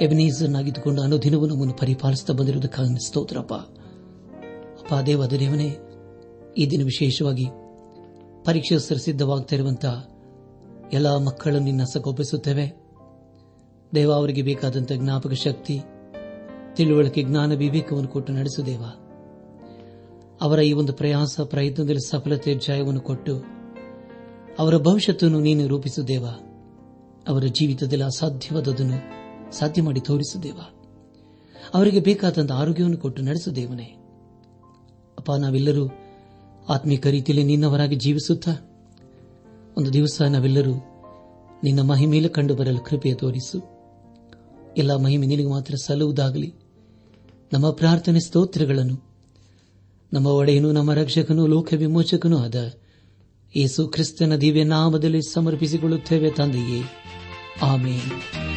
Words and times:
ಎಬನೀಸನ್ನಾಗಿದ್ದುಕೊಂಡು 0.00 1.02
ಅನುದಿನವೂ 1.02 1.46
ನಮ್ಮನ್ನು 1.46 1.74
ಪರಿಪಾಲಿಸುತ್ತಾ 1.74 2.34
ಬಂದಿರುವುದಕ್ಕಾಗಿ 2.34 3.06
ಸ್ತೋತ್ರಪ್ಪ. 3.06 3.54
ಅಪ್ಪ 3.54 4.94
ದೇವಾದ 5.06 5.32
ದೇವನೇ 5.32 5.76
ಈ 6.58 6.66
ದಿನ 6.66 6.84
ವಿಶೇಷವಾಗಿ 6.84 7.46
ಪರೀಕ್ಷೆ 8.44 8.78
ಸಿದ್ಧವಾಗ್ತಾ 8.78 9.56
ಇರುವಂತಹ 9.56 10.08
ಎಲ್ಲ 10.92 11.16
ಮಕ್ಕಳನ್ನು 11.16 11.64
ನಿನ್ನ 11.64 11.84
ಸಗೊಪ್ಪಿಸುತ್ತೇವೆ 11.84 12.82
ದೇವ, 13.94 14.12
ಅವರಿಗೆ 14.12 14.42
ಬೇಕಾದಂತಹ 14.42 14.94
ಜ್ಞಾಪಕ 14.94 15.32
ಶಕ್ತಿ, 15.32 15.80
ತಿಳುವಳಿಕೆ, 16.74 17.22
ಜ್ಞಾನ, 17.22 17.54
ವಿವೇಕವನ್ನು 17.54 18.08
ಕೊಟ್ಟು 18.08 18.32
ನಡೆಸು 18.32 18.66
ದೇವ. 18.66 18.82
ಅವರ 20.40 20.58
ಈ 20.58 20.72
ಒಂದು 20.72 20.92
ಪ್ರಯಾಸ, 20.92 21.40
ಪ್ರಯತ್ನದಲ್ಲಿ 21.40 22.10
ಸಫಲತೆ, 22.10 22.54
ಜಯವನ್ನು 22.54 23.00
ಕೊಟ್ಟು 23.00 23.44
ಅವರ 24.58 24.76
ಭವಿಷ್ಯತನ್ನು 24.76 25.40
ನೀನು 25.40 25.66
ರೂಪಿಸು 25.66 26.08
ದೇವ. 26.08 26.26
ಅವರ 27.28 27.42
ಜೀವಿತದಲ್ಲಿ 27.42 28.04
ಅಸಾಧ್ಯವಾದದನ್ನು 28.04 29.25
ಸಾಧ್ಯ 29.58 29.82
ಮಾಡಿ 29.82 30.00
ತೋರಿಸು 30.00 30.42
ದೇವ 30.42 30.58
ಅವರಿಗೆ 31.74 32.00
ಬೇಕಾದಂತಹ 32.00 32.54
ಆರೋಗ್ಯವನ್ನು 32.54 32.96
ಕೊಟ್ಟು 32.96 33.22
ನಡೆಸು 33.22 33.56
ದೇವನೇ. 33.56 33.84
ಅಪ್ಪ, 35.18 35.32
ನಾವೆಲ್ಲರೂ 35.32 35.88
ಆತ್ಮಿಕ 36.68 37.06
ರೀತಿಯಲ್ಲಿ 37.06 37.44
ನಿನ್ನವರಾಗಿ 37.44 37.96
ಜೀವಿಸುತ್ತಾ, 37.96 38.52
ಒಂದು 39.76 39.92
ದಿವಸ 39.92 40.22
ನಾವೆಲ್ಲರೂ 40.22 40.74
ನಿನ್ನ 41.64 41.80
ಮಹಿಮೇಲೆ 41.80 42.28
ಕಂಡು 42.28 42.54
ಬರಲು 42.54 42.78
ಕೃಪೆಯ 42.78 43.14
ತೋರಿಸು. 43.14 43.76
ಎಲ್ಲ 44.76 44.96
ಮಹಿಮೆ 44.96 45.26
ನಿನಗೆ 45.26 45.46
ಮಾತ್ರ 45.46 45.74
ಸಲ್ಲುವುದಾಗಲಿ. 45.74 46.54
ನಮ್ಮ 47.52 47.70
ಪ್ರಾರ್ಥನೆ 47.70 48.20
ಸ್ತೋತ್ರಗಳನ್ನು, 48.20 49.04
ನಮ್ಮ 50.12 50.26
ಒಡೆಯನು, 50.26 50.72
ನಮ್ಮ 50.72 50.92
ರಕ್ಷಕನು 50.92 51.46
ಲೋಕ 51.46 51.74
ವಿಮೋಚಕನೂ 51.76 52.38
ಆದ 52.38 52.74
ಯೇಸು 53.56 53.88
ಕ್ರಿಸ್ತನ 53.88 54.36
ದಿವ್ಯ 54.36 54.64
ನಾಮದಲ್ಲಿ 54.64 55.32
ಸಮರ್ಪಿಸಿಕೊಳ್ಳುತ್ತೇವೆ 55.32 56.30
ತಂದೆಯೇ. 56.30 56.82
ಆಮೇನ್. 57.62 58.55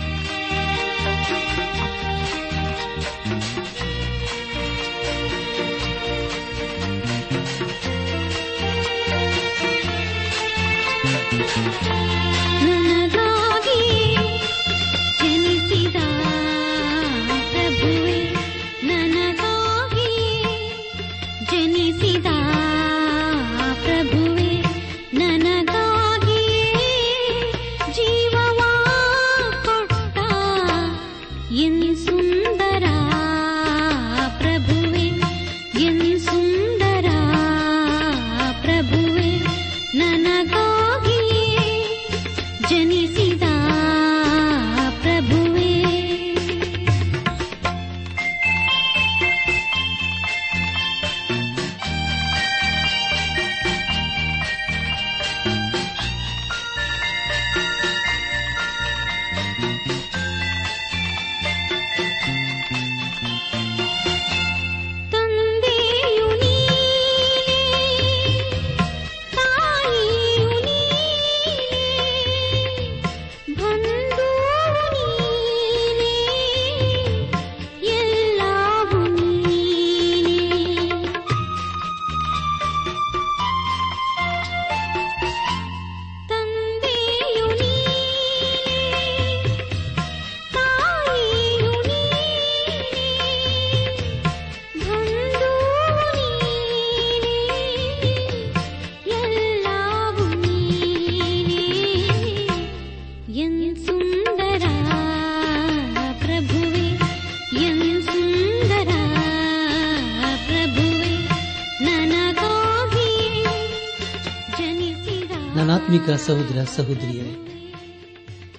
ಸಹೋದರ 116.16 116.66
ಸಹೋದರಿಯರೇ, 116.76 117.36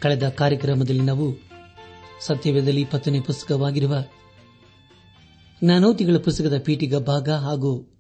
ಕಳೆದ 0.01 0.29
ಕಾರ್ಯಕ್ರಮದಲ್ಲಿ 0.29 1.03
ನಾವು 1.03 1.51
ಸತ್ಯವೇದಲ್ಲಿ 2.27 2.85
ಪತ್ತನೇ 2.85 3.21
ಪುಸ್ತಕವಾಗಿರುವ 3.21 4.05
ಜ್ಞಾನೋತಿಗಳ 5.65 6.17
ಪುಸ್ತಕದ 6.17 6.59
ಪೀಠಿಗ 6.59 6.97
ಭಾಗ 6.97 7.31
ಹಾಗೂ 7.31 7.93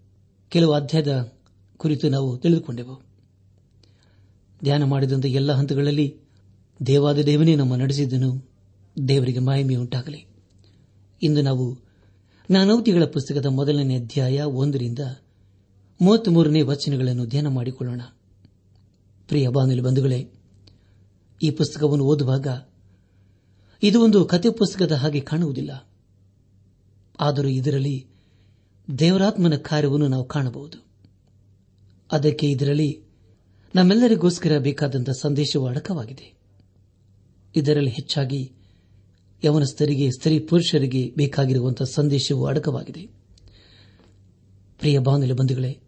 ಕೆಲವು 0.49 0.73
ಅಧ್ಯಾಯದ 0.73 1.33
ಕುರಿತು 1.77 2.09
ನಾವು 2.09 2.39
ತಿಳಿದುಕೊಂಡೆವು. 2.39 3.03
ಧ್ಯಾನ 4.63 4.85
ಮಾಡಿದಂತಹ 4.85 5.29
ಎಲ್ಲ 5.29 5.53
ಹಂತಗಳಲ್ಲಿ 5.53 6.17
ದೇವಾದ 6.87 7.19
ದೇವನೇ 7.19 7.57
ನಮ್ಮ 7.57 7.77
ನಡೆಸಿದ್ದನು. 7.77 8.51
ದೇವರಿಗೆ 9.09 9.39
ಮಹಿಮೆಯುಂಟಾಗಲಿ 9.39 10.27
ಇಂದು 11.23 11.43
ನಾವು 11.43 11.79
ನಾನೌತಿಗಳ 12.51 13.05
ಪುಸ್ತಕದ 13.05 13.47
ಮೊದಲನೇ 13.47 13.97
ಅಧ್ಯಾಯ 13.97 14.43
ಒಂದರಿಂದ 14.43 14.99
ಮೂವತ್ಮೂರನೇ 16.01 16.63
ವಚನಗಳನ್ನು 16.63 17.27
ಧ್ಯಾನ 17.27 17.47
ಮಾಡಿಕೊಳ್ಳೋಣ. 17.47 18.01
ಪ್ರಿಯ 19.31 19.49
ಬಾನಲಿ 19.49 19.81
ಬಂಧುಗಳೇ, 19.81 20.31
ಈ 21.43 21.51
ಪುಸ್ತಕವನ್ನು 21.51 22.05
ಓದುವಾಗ 22.05 22.47
ಇದು 23.83 24.05
ಒಂದು 24.05 24.25
ಕಥೆ 24.25 24.51
ಪುಸ್ತಕದ 24.51 24.93
ಹಾಗೆ 24.93 25.21
ಕಾಣುವುದಿಲ್ಲ. 25.21 25.89
ಆದರೂ 27.21 27.49
ಇದರಲ್ಲಿ 27.49 28.07
ದೇವರಾತ್ಮನ 28.99 29.57
ಕಾರ್ಯವನ್ನು 29.57 30.09
ನಾವು 30.09 30.25
ಕಾಣಬಹುದು. 30.25 30.87
ಅದಕ್ಕೆ 32.13 32.51
ಇದರಲ್ಲಿ 32.51 33.03
ನಮ್ಮೆಲ್ಲರಿಗೋಸ್ಕರ 33.75 34.59
ಬೇಕಾದಂಥ 34.59 35.11
ಸಂದೇಶವು 35.11 35.67
ಅಡಕವಾಗಿದೆ. 35.67 36.35
ಇದರಲ್ಲಿ 37.57 37.91
ಹೆಚ್ಚಾಗಿ 37.91 38.53
ಯವನಸ್ಥರಿಗೆ, 39.45 40.11
ಸ್ತ್ರೀ 40.11 40.39
ಪುರುಷರಿಗೆ 40.39 41.15
ಬೇಕಾಗಿರುವಂತಹ 41.17 41.85
ಸಂದೇಶವು 41.85 42.47
ಅಡಕವಾಗಿದೆ. 42.47 43.07
ಪ್ರಿಯ 44.79 44.99
ಬಾನುಲಿ 44.99 45.33
ಬಂಧುಗಳೇ, 45.33 45.79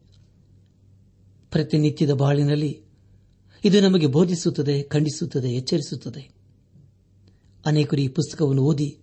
ಪ್ರತಿನಿತ್ಯದ 1.50 2.12
ಬಾಳಿನಲ್ಲಿ 2.12 2.91
ಇದು 3.64 3.80
ನಮಗೆ 3.80 4.06
ಬೋಧಿಸುತ್ತದೆ, 4.06 4.82
ಖಂಡಿಸುತ್ತದೆ, 4.82 5.48
ಎಚ್ಚರಿಸುತ್ತದೆ. 5.48 6.30
ಅನೇಕರು 7.66 8.00
ಈ 8.00 8.08
ಪುಸ್ತಕವನ್ನು 8.08 8.62
ಓದಿ 8.62 8.98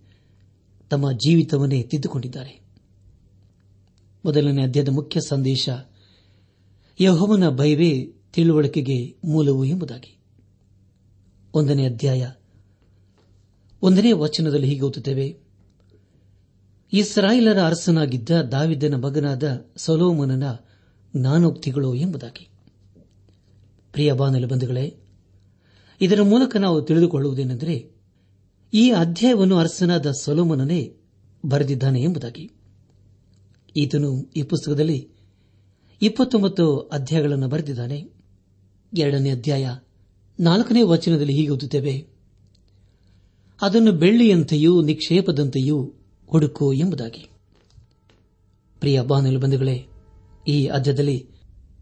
ತಮ್ಮ 0.90 1.12
ಜೀವಿತವನ್ನೇ 1.12 1.82
ತಿದ್ದುಕೊಂಡಿದ್ದಾರೆ. 1.82 2.60
ಮೊದಲನೇ 4.24 4.62
ಅಧ್ಯಾಯದ 4.62 4.88
ಮುಖ್ಯ 4.88 5.20
ಸಂದೇಶ, 5.20 5.68
ಯಹೋವನ 7.00 7.48
ಭಯವೇ 7.48 8.12
ತಿಳುವಳಿಕೆಗೆ 8.32 9.16
ಮೂಲವು 9.24 9.64
ಎಂಬುದಾಗಿ. 9.64 10.18
ಒಂದನೇ 11.54 11.86
ಅಧ್ಯಾಯ. 11.86 12.30
ಒಂದನೇ 13.82 14.12
ವಚನದಲ್ಲಿ 14.12 14.66
ಹೀಗೆ 14.66 14.80
ಓದುತ್ತೇವೆ. 14.80 15.36
ಇಸ್ರಾಯೇಲರ 16.92 17.62
ಅರಸನಾಗಿದ್ದ 17.62 18.30
ದಾವಿದ್ದನ 18.42 18.94
ಮಗನಾದ 18.94 19.66
ಸೊಲೋಮನನ 19.76 20.52
ಜ್ಞಾನೋಕ್ತಿಗಳು 21.16 21.94
ಎಂಬುದಾಗಿ. 21.94 22.49
ಪ್ರಿಯ 23.92 24.12
ಬಾನಲು 24.12 24.46
ಬಂಧುಗಳೇ, 24.46 24.96
ಇದರ 26.00 26.22
ಮೂಲಕ 26.22 26.56
ನಾವು 26.56 26.82
ತಿಳಿದುಕೊಳ್ಳುವುದೇನೆಂದರೆ, 26.82 27.90
ಈ 28.74 28.90
ಅಧ್ಯಾಯವನ್ನು 28.90 29.56
ಅರಸನಾದ 29.56 30.10
ಸೊಲೋಮನನೇ 30.10 30.96
ಬರೆದಿದ್ದಾನೆ 31.46 32.02
ಎಂಬುದಾಗಿ. 32.02 32.50
ಈತನು 33.76 34.30
ಈ 34.36 34.42
ಪುಸ್ತಕದಲ್ಲಿ 34.42 35.08
ಇಪ್ಪತ್ತೊಂಬತ್ತು 36.02 36.78
ಅಧ್ಯಾಯಗಳನ್ನು 36.78 37.48
ಬರೆದಿದ್ದಾನೆ. 37.48 38.04
ಎರಡನೇ 38.98 39.30
ಅಧ್ಯಾಯ 39.30 39.76
ನಾಲ್ಕನೇ 40.40 40.82
ವಚನದಲ್ಲಿ 40.82 41.34
ಹೀಗೆ 41.34 41.48
ಓದುತ್ತೇವೆ, 41.48 42.06
ಅದನ್ನು 43.62 43.92
ಬೆಳ್ಳಿಯಂತೆಯೂ 43.92 44.82
ನಿಕ್ಷೇಪದಂತೆಯೂ 44.82 45.94
ಹುಡುಕು 46.26 46.72
ಎಂಬುದಾಗಿ. 46.72 47.30
ಪ್ರಿಯ 48.80 49.02
ಬಾನಲು 49.02 49.40
ಬಂಧುಗಳೇ, 49.40 49.86
ಈ 50.48 50.66
ಅಧ್ಯದಲ್ಲಿ 50.66 51.26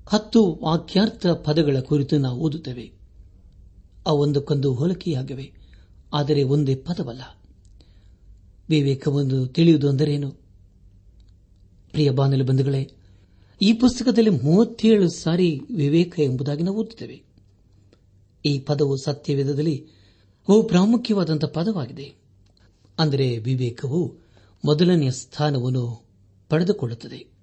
ಹತ್ತು 0.08 0.58
ವಾಕ್ಯಾರ್ಥ 0.62 1.26
ಪದಗಳ 1.26 1.80
ಕುರಿತು 1.80 2.18
ನಾವು 2.18 2.40
ಓದುತ್ತೇವೆ. 2.40 2.92
ಅವೊಂದಕ್ಕೊಂದು 4.06 4.74
ಹೋಲಿಕೆಯಾಗಿವೆ. 4.74 5.52
ಆದರೆ 6.14 6.42
ಒಂದೇ 6.42 6.74
ಪದವಲ್ಲ. 6.74 7.22
ವಿವೇಕವನ್ನು 8.68 9.46
ತಿಳಿಯುವುದು 9.46 9.88
ಅಂದರೇನು? 9.88 10.30
ಪ್ರಿಯ 11.92 12.10
ಬಾನಲು 12.10 12.44
ಬಂಧುಗಳೇ, 12.44 12.90
ಈ 13.62 13.72
ಪುಸ್ತಕದಲ್ಲಿ 13.72 14.30
ಮೂವತ್ತೇಳು 14.30 15.10
ಸಾರಿ 15.10 15.60
ವಿವೇಕ 15.76 16.20
ಎಂಬುದಾಗಿ 16.20 16.62
ನಾವು 16.62 16.76
ಓದುತ್ತೇವೆ. 16.76 17.22
ಈ 18.46 18.58
ಪದವು 18.58 18.96
ಸತ್ಯವೇದದಲ್ಲಿ 18.96 19.86
ಬಹು 20.50 20.62
ಪ್ರಾಮುಖ್ಯವಾದಂತಹ 20.62 21.48
ಪದವಾಗಿದೆ. 21.48 22.14
ಅಂದರೆ 22.98 23.38
ವಿವೇಕವು 23.38 24.14
ಮೊದಲನೆಯ 24.64 25.10
ಸ್ಥಾನವನ್ನು 25.10 26.04
ಪಡೆದುಕೊಳ್ಳುತ್ತದೆ. 26.48 27.37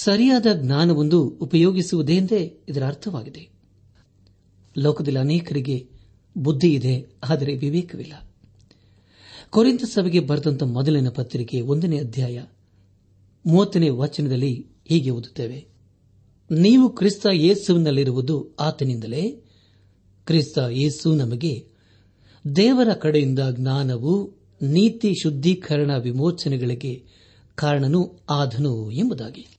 ಸರಿಯಾದ 0.00 0.46
ಜ್ಞಾನವೊಂದು 0.54 1.28
ಉಪಯೋಗಿಸುವುದೇಂದೇ 1.28 2.60
ಇದರ 2.68 2.86
ಅರ್ಥವಾಗಿದೆ. 2.86 3.48
ಲೋಕದಲ್ಲಿ 4.78 5.18
ಅನೇಕರಿಗೆ 5.18 5.88
ಬುದ್ಧಿ 6.36 6.74
ಇದೆ, 6.74 7.06
ಆದರೆ 7.30 7.56
ವಿವೇಕವಿಲ್ಲ. 7.56 8.12
ಕೊರಿಂದ 9.50 9.80
ಸಭೆಗೆ 9.80 10.20
ಬರೆದಂತ 10.20 10.62
ಮೊದಲಿನ 10.62 11.08
ಪತ್ರಿಕೆ 11.08 11.60
ಒಂದನೇ 11.60 11.98
ಅಧ್ಯಾಯ 11.98 12.42
ಮೂವತ್ತನೇ 13.46 13.88
ವಚನದಲ್ಲಿ 13.88 14.66
ಹೀಗೆ 14.86 15.10
ಓದುತ್ತೇವೆ. 15.10 15.66
ನೀವು 16.50 16.88
ಕ್ರಿಸ್ತ 16.88 17.26
ಯೇಸುವಿನಲ್ಲಿರುವುದು 17.32 18.56
ಆತನಿಂದಲೇ? 18.60 19.30
ಕ್ರಿಸ್ತ 20.26 20.58
ಯೇಸು 20.58 21.14
ನಮಗೆ 21.14 21.66
ದೇವರ 22.56 22.92
ಕಡೆಯಿಂದ 22.92 23.38
ಜ್ಞಾನವು, 23.52 24.32
ನೀತಿ 24.62 25.12
ಶುದ್ಧೀಕರಣ 25.22 25.90
ವಿಮೋಚನೆಗಳಿಗೆ 25.96 27.04
ಕಾರಣನೂ 27.54 28.18
ಆದನು 28.30 28.90
ಎಂಬುದಾಗಿ. 28.90 29.55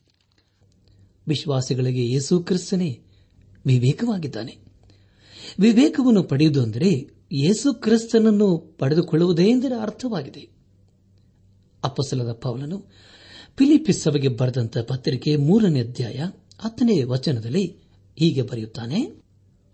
ವಿಶ್ವಾಸಿಗಳಿಗೆ 1.28 2.04
ಯೇಸು 2.08 2.40
ಕ್ರಿಸ್ತನೇ 2.40 3.00
ವಿವೇಕವಾಗಿದ್ದಾನೆ. 3.66 4.58
ವಿವೇಕವನ್ನು 5.60 6.24
ಪಡೆಯುವುದು 6.24 6.62
ಅಂದರೆ 6.64 6.92
ಯೇಸು 7.34 7.74
ಕ್ರಿಸ್ತನನ್ನು 7.74 8.58
ಪಡೆದುಕೊಳ್ಳುವುದೇ 8.58 9.46
ಎಂದರೆ 9.50 9.76
ಅರ್ಥವಾಗಿದೆ. 9.82 10.50
ಅಪ್ಪಸಲದ 11.84 12.32
ಪೌಲನು 12.32 12.78
ಫಿಲಿಪಿಸ್ 13.58 14.02
ಸಭೆಗೆ 14.04 14.28
ಬರೆದಂತ 14.28 14.78
ಪತ್ರಿಕೆ 14.78 15.36
ಮೂರನೇ 15.36 15.82
ಅಧ್ಯಾಯ 15.82 16.18
ಹತ್ತನೇ 16.60 17.04
ವಚನದಲ್ಲಿ 17.04 17.66
ಹೀಗೆ 18.18 18.42
ಬರೆಯುತ್ತಾನೆ, 18.42 19.00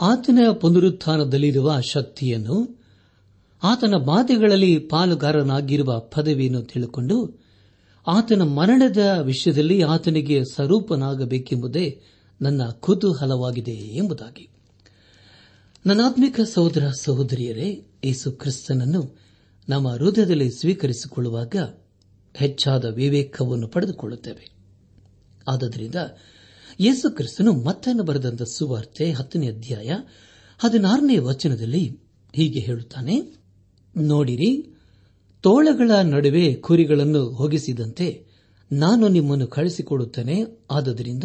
ಆತನ 0.02 0.40
ಪುನರುತ್ಥಾನದಲ್ಲಿರುವ 0.52 1.82
ಶಕ್ತಿಯನ್ನು 1.82 2.84
ಆತನ 3.64 3.94
ಬಾಧೆಗಳಲ್ಲಿ 4.06 4.78
ಪಾಲುಗಾರನಾಗಿರುವ 4.78 6.00
ಪದವಿಯನ್ನು 6.00 6.62
ತಿಳಿದುಕೊಂಡು 6.62 7.43
ಆತನ 8.08 8.42
ಮರಣದ 8.42 8.98
ವಿಷಯದಲ್ಲಿ 9.22 9.82
ಆತನಿಗೆ 9.82 10.44
ಸ್ವರೂಪನಾಗಬೇಕೆಂಬುದೇ 10.44 12.02
ನನ್ನ 12.42 12.64
ಕುತೂಹಲವಾಗಿದೆ 12.66 13.72
ಎಂಬುದಾಗಿ. 13.72 14.50
ನನಾತ್ಮಿಕ 15.86 16.40
ಸಹೋದರ 16.42 16.90
ಸಹೋದರಿಯರೇ, 17.00 17.86
ಯೇಸು 18.04 18.32
ಕ್ರಿಸ್ತನನ್ನು 18.32 19.18
ನಮ್ಮ 19.70 19.90
ಹೃದಯದಲ್ಲಿ 19.90 20.52
ಸ್ವೀಕರಿಸಿಕೊಳ್ಳುವಾಗ 20.52 21.56
ಹೆಚ್ಚಾದ 22.34 22.86
ವಿವೇಕವನ್ನು 22.86 23.68
ಪಡೆದುಕೊಳ್ಳುತ್ತೇವೆ. 23.68 24.52
ಆದ್ದರಿಂದ 25.48 25.96
ಯೇಸು 26.80 27.16
ಕ್ರಿಸ್ತನು 27.16 27.54
ಮತ್ತನ್ನು 27.54 28.04
ಬರೆದಂತ 28.04 28.44
ಸುವಾರ್ತೆ 28.44 29.12
ಹತ್ತನೇ 29.12 29.48
ಅಧ್ಯಾಯ 29.48 29.92
ಹದಿನಾರನೇ 30.60 31.18
ವಚನದಲ್ಲಿ 31.18 32.00
ಹೀಗೆ 32.34 32.60
ಹೇಳುತ್ತಾನೆ, 32.60 33.22
ನೋಡಿರಿ 33.98 34.73
ತೋಳಗಳ 35.44 35.92
ನಡುವೆ 36.04 36.56
ಕುರಿಗಳನ್ನು 36.56 37.30
ಹೊಗಿಸಿದಂತೆ 37.30 38.26
ನಾನು 38.72 39.08
ನಿಮ್ಮನ್ನು 39.08 39.48
ಕಳಿಸಿಕೊಡುತ್ತೇನೆ. 39.48 40.44
ಆದ್ದರಿಂದ 40.72 41.24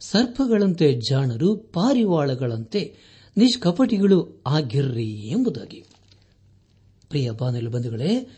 ಸರ್ಪಗಳಂತೆ 0.00 1.00
ಜಾಣರು, 1.10 1.56
ಪಾರಿವಾಳಗಳಂತೆ 1.56 2.96
ನಿಷ್ಕಪಟಿಗಳು 3.36 4.42
ಆಗಿರ್ರಿ 4.46 5.10
ಎಂಬುದಾಗಿ. 5.10 5.84
ಪ್ರಿಯ 7.08 7.30
ಬಾನಲು 7.30 7.70
ಬಂಧುಗಳೇ, 7.70 8.30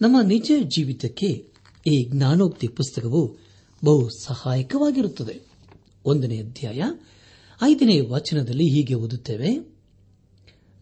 ನಮ್ಮ 0.00 0.20
ನಿಜ 0.20 0.52
ಜೀವಿತಕ್ಕೆ 0.62 1.46
ಈ 1.86 2.04
ಜ್ಞಾನೋಕ್ತಿ 2.04 2.68
ಪುಸ್ತಕವು 2.68 3.36
ಬಹು 3.84 4.08
ಸಹಾಯಕವಾಗಿರುತ್ತದೆ. 4.08 5.40
ಒಂದನೇ 6.04 6.38
ಅಧ್ಯಾಯ, 6.38 6.82
ಐದನೇ 7.62 8.00
ವಚನದಲ್ಲಿ 8.00 8.68
ಹೀಗೆ 8.68 8.94
ಓದುತ್ತೇವೆ, 8.94 9.78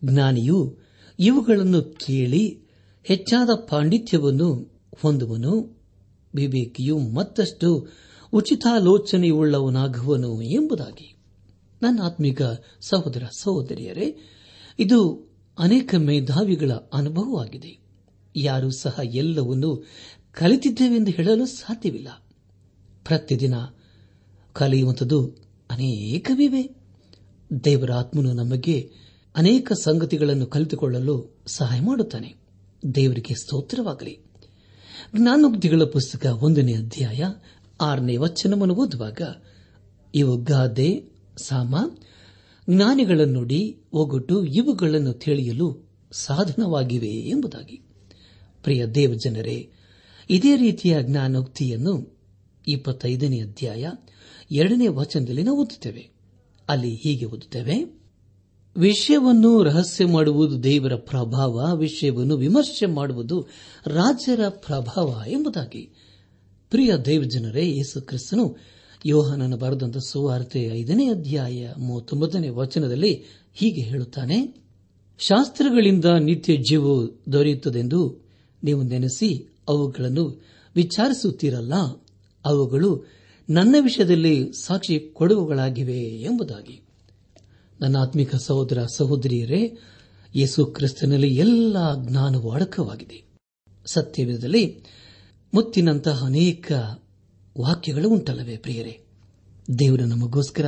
ಜ್ಞಾನಿಯು 0.05 0.77
ಇವುಗಳನ್ನು 1.19 1.83
ಕೇಳಿ 1.83 2.68
ಹೆಚ್ಚಾದ 3.03 3.51
ಪಾಂಡಿತ್ಯವನ್ನು 3.69 4.81
ಹೊಂದುವನು. 5.03 5.79
ವಿವೇಕಿಯು 6.35 6.99
ಮತ್ತಷ್ಟು 6.99 7.89
ಉಚಿತಾಲೋಚನೆಯುಳ್ಳವನಾಗುವನು 8.33 10.43
ಎಂಬುದಾಗಿ. 10.43 11.17
ನನ್ನ 11.83 12.03
ಆತ್ಮಿಕ 12.03 12.43
ಸಹೋದರ 12.81 13.23
ಸಹೋದರಿಯರೇ, 13.41 14.17
ಇದು 14.79 15.29
ಅನೇಕ 15.59 15.95
ಮೇಧಾವಿಗಳ 15.95 16.71
ಅನುಭವವಾಗಿದೆ. 16.93 17.79
ಯಾರೂ 18.37 18.71
ಸಹ 18.71 19.01
ಎಲ್ಲವನ್ನೂ 19.05 19.85
ಕಲಿತಿದ್ದೇವೆಂದು 20.33 21.11
ಹೇಳಲು 21.11 21.47
ಸಾಧ್ಯವಿಲ್ಲ. 21.47 22.09
ಪ್ರತಿದಿನ 23.05 23.55
ಕಲಿಯುವಂಥದ್ದು 24.53 25.37
ಅನೇಕವಿವೆ. 25.71 26.77
ದೇವರ 27.65 27.93
ಆತ್ಮನು 27.93 28.33
ನಮಗೆ 28.33 28.91
ಅನೇಕ 29.37 29.73
ಸಂಗತಿಗಳನ್ನು 29.73 30.47
ಕಲಿತುಕೊಳ್ಳಲು 30.47 31.37
ಸಹಾಯ 31.47 31.81
ಮಾಡುತ್ತಾನೆ. 31.81 32.48
ದೇವರಿಗೆ 32.95 33.35
ಸ್ತೋತ್ರವಾಗಲಿ. 33.35 34.19
ಜ್ಞಾನೋಕ್ತಿಗಳ 35.17 35.83
ಪುಸ್ತಕ 35.85 36.27
ಒಂದನೇ 36.27 36.75
ಅಧ್ಯಾಯ 36.75 37.25
ಆರನೇ 37.81 38.17
ವಚನವನ್ನು 38.17 38.75
ಓದುವಾಗ, 38.75 39.21
ಇವು 40.15 40.37
ಗಾದೆ, 40.37 41.05
ಸಾಮ, 41.43 41.77
ಜ್ಞಾನಿಗಳನ್ನು 42.71 43.33
ನುಡಿ 43.33 43.79
ಒಗಟು 43.93 44.45
ಇವುಗಳನ್ನು 44.45 45.13
ತಿಳಿಯಲು 45.13 45.89
ಸಾಧನವಾಗಿವೆ 46.13 47.09
ಎಂಬುದಾಗಿ. 47.09 47.81
ಪ್ರಿಯ 48.63 48.87
ದೇವಜನರೇ, 48.87 49.71
ಇದೇ 50.31 50.57
ರೀತಿಯ 50.57 50.97
ಜ್ಞಾನೋಕ್ತಿಯನ್ನು 51.03 52.19
ಇಪ್ಪತ್ತೈದನೇ 52.69 53.41
ಅಧ್ಯಾಯ 53.41 53.91
ಎರಡನೇ 54.51 54.87
ವಚನದಲ್ಲಿ 54.89 55.43
ನಾವು 55.43 55.59
ಓದುತ್ತೇವೆ. 55.59 56.11
ಅಲ್ಲಿ 56.69 56.95
ಹೀಗೆ 56.95 57.25
ಓದುತ್ತೇವೆ 57.25 57.98
ವಿಷಯವನ್ನು 58.79 59.63
ರಹಸ್ಯ 59.63 60.07
ಮಾಡುವುದು 60.07 60.63
ದೇವರ 60.63 60.95
ಪ್ರಭಾವ, 60.95 61.77
ವಿಷಯವನ್ನು 61.77 62.37
ವಿಮರ್ಶೆ 62.37 62.87
ಮಾಡುವುದು 62.87 63.47
ರಾಜ್ಯರ 63.87 64.49
ಪ್ರಭಾವ 64.49 65.23
ಎಂಬುದಾಗಿ. 65.27 65.91
ಪ್ರಿಯ 66.71 66.97
ದೇವಜನರೇ, 66.97 67.67
ಯೇಸು 67.67 68.03
ಕ್ರಿಸ್ತನು 68.03 68.57
ಯೋಹನನ 69.07 69.55
ಬರೆದಂತ 69.55 69.97
ಸುವಾರ್ತೆ 69.99 70.63
ಐದನೇ 70.63 71.11
ಅಧ್ಯಾಯ 71.11 71.73
ಮೂವತ್ತೊಂಬತ್ತನೇ 71.79 72.49
ವಚನದಲ್ಲಿ 72.49 73.23
ಹೀಗೆ 73.55 73.81
ಹೇಳುತ್ತಾನೆ, 73.81 74.55
ಶಾಸ್ತ್ರಗಳಿಂದ 75.19 76.05
ನಿತ್ಯ 76.05 76.57
ಜೀವ 76.57 77.07
ದೊರೆಯುತ್ತದೆಂದು 77.33 78.21
ನೀವು 78.65 78.83
ನೆನೆಸಿ 78.83 79.57
ಅವುಗಳನ್ನು 79.69 80.43
ವಿಚಾರಿಸುತ್ತೀರಲ್ಲ, 80.77 81.75
ಅವುಗಳು 82.45 83.05
ನನ್ನ 83.51 83.77
ವಿಷಯದಲ್ಲಿ 83.81 84.53
ಸಾಕ್ಷಿ 84.53 85.11
ಕೊಡುವುಗಳಾಗಿವೆ 85.15 86.01
ಎಂಬುದಾಗಿ. 86.01 86.88
ನನ್ನ 87.81 87.97
ಆತ್ಮಿಕ 87.97 88.35
ಸಹೋದರ 88.35 88.87
ಸಹೋದರಿಯರೇ, 88.97 89.79
ಯೇಸು 90.35 90.67
ಕ್ರಿಸ್ತನಲ್ಲಿ 90.67 91.35
ಎಲ್ಲ 91.35 91.77
ಜ್ಞಾನವು 92.09 92.51
ಅಡಕವಾಗಿದೆ. 92.51 93.25
ಸತ್ಯವಿಧದಲ್ಲಿ 93.87 94.83
ಮುತ್ತಿನಂತಹ 95.55 96.25
ಅನೇಕ 96.25 96.73
ವಾಕ್ಯಗಳು 97.61 98.09
ಉಂಟಲ್ಲವೇ 98.09 98.57
ಪ್ರಿಯರೇ? 98.57 99.01
ದೇವರು 99.79 100.05
ನಮಗೋಸ್ಕರ 100.05 100.67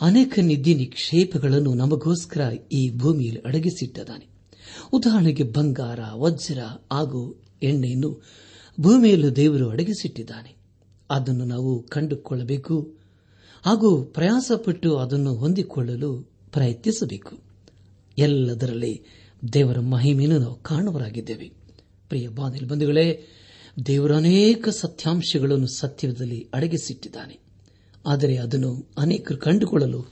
ಅನೇಕ 0.00 0.38
ನಿಧಿ 0.38 0.74
ನಿಕ್ಷೇಪಗಳನ್ನು 0.74 1.74
ನಮಗೋಸ್ಕರ 1.74 2.40
ಈ 2.72 2.90
ಭೂಮಿಯಲ್ಲಿ 2.90 3.40
ಅಡಗಿಸಿಟ್ಟಿದ್ದಾನೆ. 3.40 4.26
ಉದಾಹರಣೆಗೆ 4.92 5.42
ಬಂಗಾರ, 5.42 6.00
ವಜ್ರ 6.14 6.58
ಹಾಗೂ 6.92 7.42
ಎಣ್ಣೆಯನ್ನು 7.62 8.22
ಭೂಮಿಯಲ್ಲೂ 8.80 9.30
ದೇವರು 9.30 9.70
ಅಡಗಿಸಿಟ್ಟಿದ್ದಾನೆ. 9.70 10.56
ಅದನ್ನು 11.10 11.44
ನಾವು 11.44 11.82
ಕಂಡುಕೊಳ್ಳಬೇಕು. 11.82 13.01
ಹಾಗೂ 13.62 14.04
ಪ್ರಯಾಸಪಟ್ಟು 14.04 14.96
ಅದನ್ನು 14.96 15.34
ಹೊಂದಿಕೊಳ್ಳಲು 15.34 16.32
ಪ್ರಯತ್ನಿಸಬೇಕು. 16.52 17.38
ಎಲ್ಲದರಲ್ಲಿ 18.18 19.04
ದೇವರ 19.52 19.80
ಮಹಿಮೆಯನ್ನು 19.80 20.38
ನಾವು 20.38 20.54
ಕಾಣುವರಾಗಿದ್ದೇವೆ. 20.54 21.52
ಪ್ರಿಯ 22.08 22.28
ಬಾನಿಲ್ 22.28 22.68
ಬಂಧುಗಳೇ, 22.68 23.26
ದೇವರ 23.86 24.16
ಅನೇಕ 24.16 24.68
ಸತ್ಯಾಂಶಗಳನ್ನು 24.68 25.66
ಸತ್ಯದಲ್ಲಿ 25.66 26.48
ಅಡಗಿಸಿಟ್ಟಿದ್ದಾನೆ. 26.54 27.38
ಆದರೆ 28.06 28.36
ಅದನ್ನು 28.36 28.88
ಅನೇಕರು 28.98 29.38
ಕಂಡುಕೊಳ್ಳಲು 29.38 30.02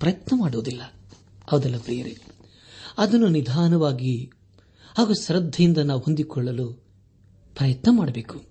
ಪ್ರಯತ್ನ 0.00 0.36
ಮಾಡುವುದಿಲ್ಲ. 0.40 0.80
ಹೌದಲ್ಲ 1.46 1.78
ಪ್ರಿಯರೇ? 1.78 2.16
ಅದನ್ನು 2.98 3.28
ನಿಧಾನವಾಗಿ 3.28 4.30
ಹಾಗೂ 4.98 5.14
ಶ್ರದ್ಧೆಯಿಂದ 5.14 5.78
ನಾವು 5.78 6.00
ಹೊಂದಿಕೊಳ್ಳಲು 6.00 6.72
ಪ್ರಯತ್ನ 7.54 7.90
ಮಾಡಬೇಕು. 7.92 8.42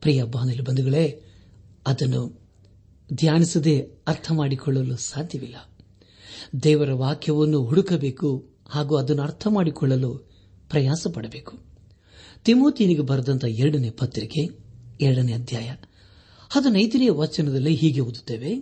ಪ್ರಿಯ 0.00 0.24
ಬಾನಿಲು 0.24 0.64
ಬಂಧುಗಳೇ, 0.64 1.22
ಅದನ್ನು 1.86 2.45
ಧ್ಯಾನಿಸದೆ 3.14 3.80
ಅರ್ಥ 4.06 4.32
ಮಾಡಿಕೊಳ್ಳಲು 4.32 4.96
ಸಾಧ್ಯವಿಲ್ಲ. 4.96 5.56
ದೇವರ 6.62 6.92
ವಾಕ್ಯವನ್ನು 6.92 7.64
ಹುಡುಕಬೇಕು 7.64 8.44
ಹಾಗೂ 8.68 8.96
ಅದನ್ನು 8.96 9.22
ಅರ್ಥ 9.22 9.46
ಮಾಡಿಕೊಳ್ಳಲು 9.46 10.18
ಪ್ರಯಾಸ 10.70 11.06
ಪಡಬೇಕು 11.14 11.58
ತಿಮೋತಿನಿಗೆ 12.44 13.00
ಬರೆದಂತಹ 13.00 13.48
ಎರಡನೇ 13.48 13.90
ಪತ್ರಿಕೆ, 13.90 14.42
ಎರಡನೇ 15.00 15.32
ಅಧ್ಯಾಯ. 15.32 15.70
ಹದಿನೈದನೇ 16.50 17.08
ವಚನದಲ್ಲಿ 17.08 17.74
ಹೀಗೆ 17.74 18.00
ಓದುತ್ತೇವೆ, 18.00 18.54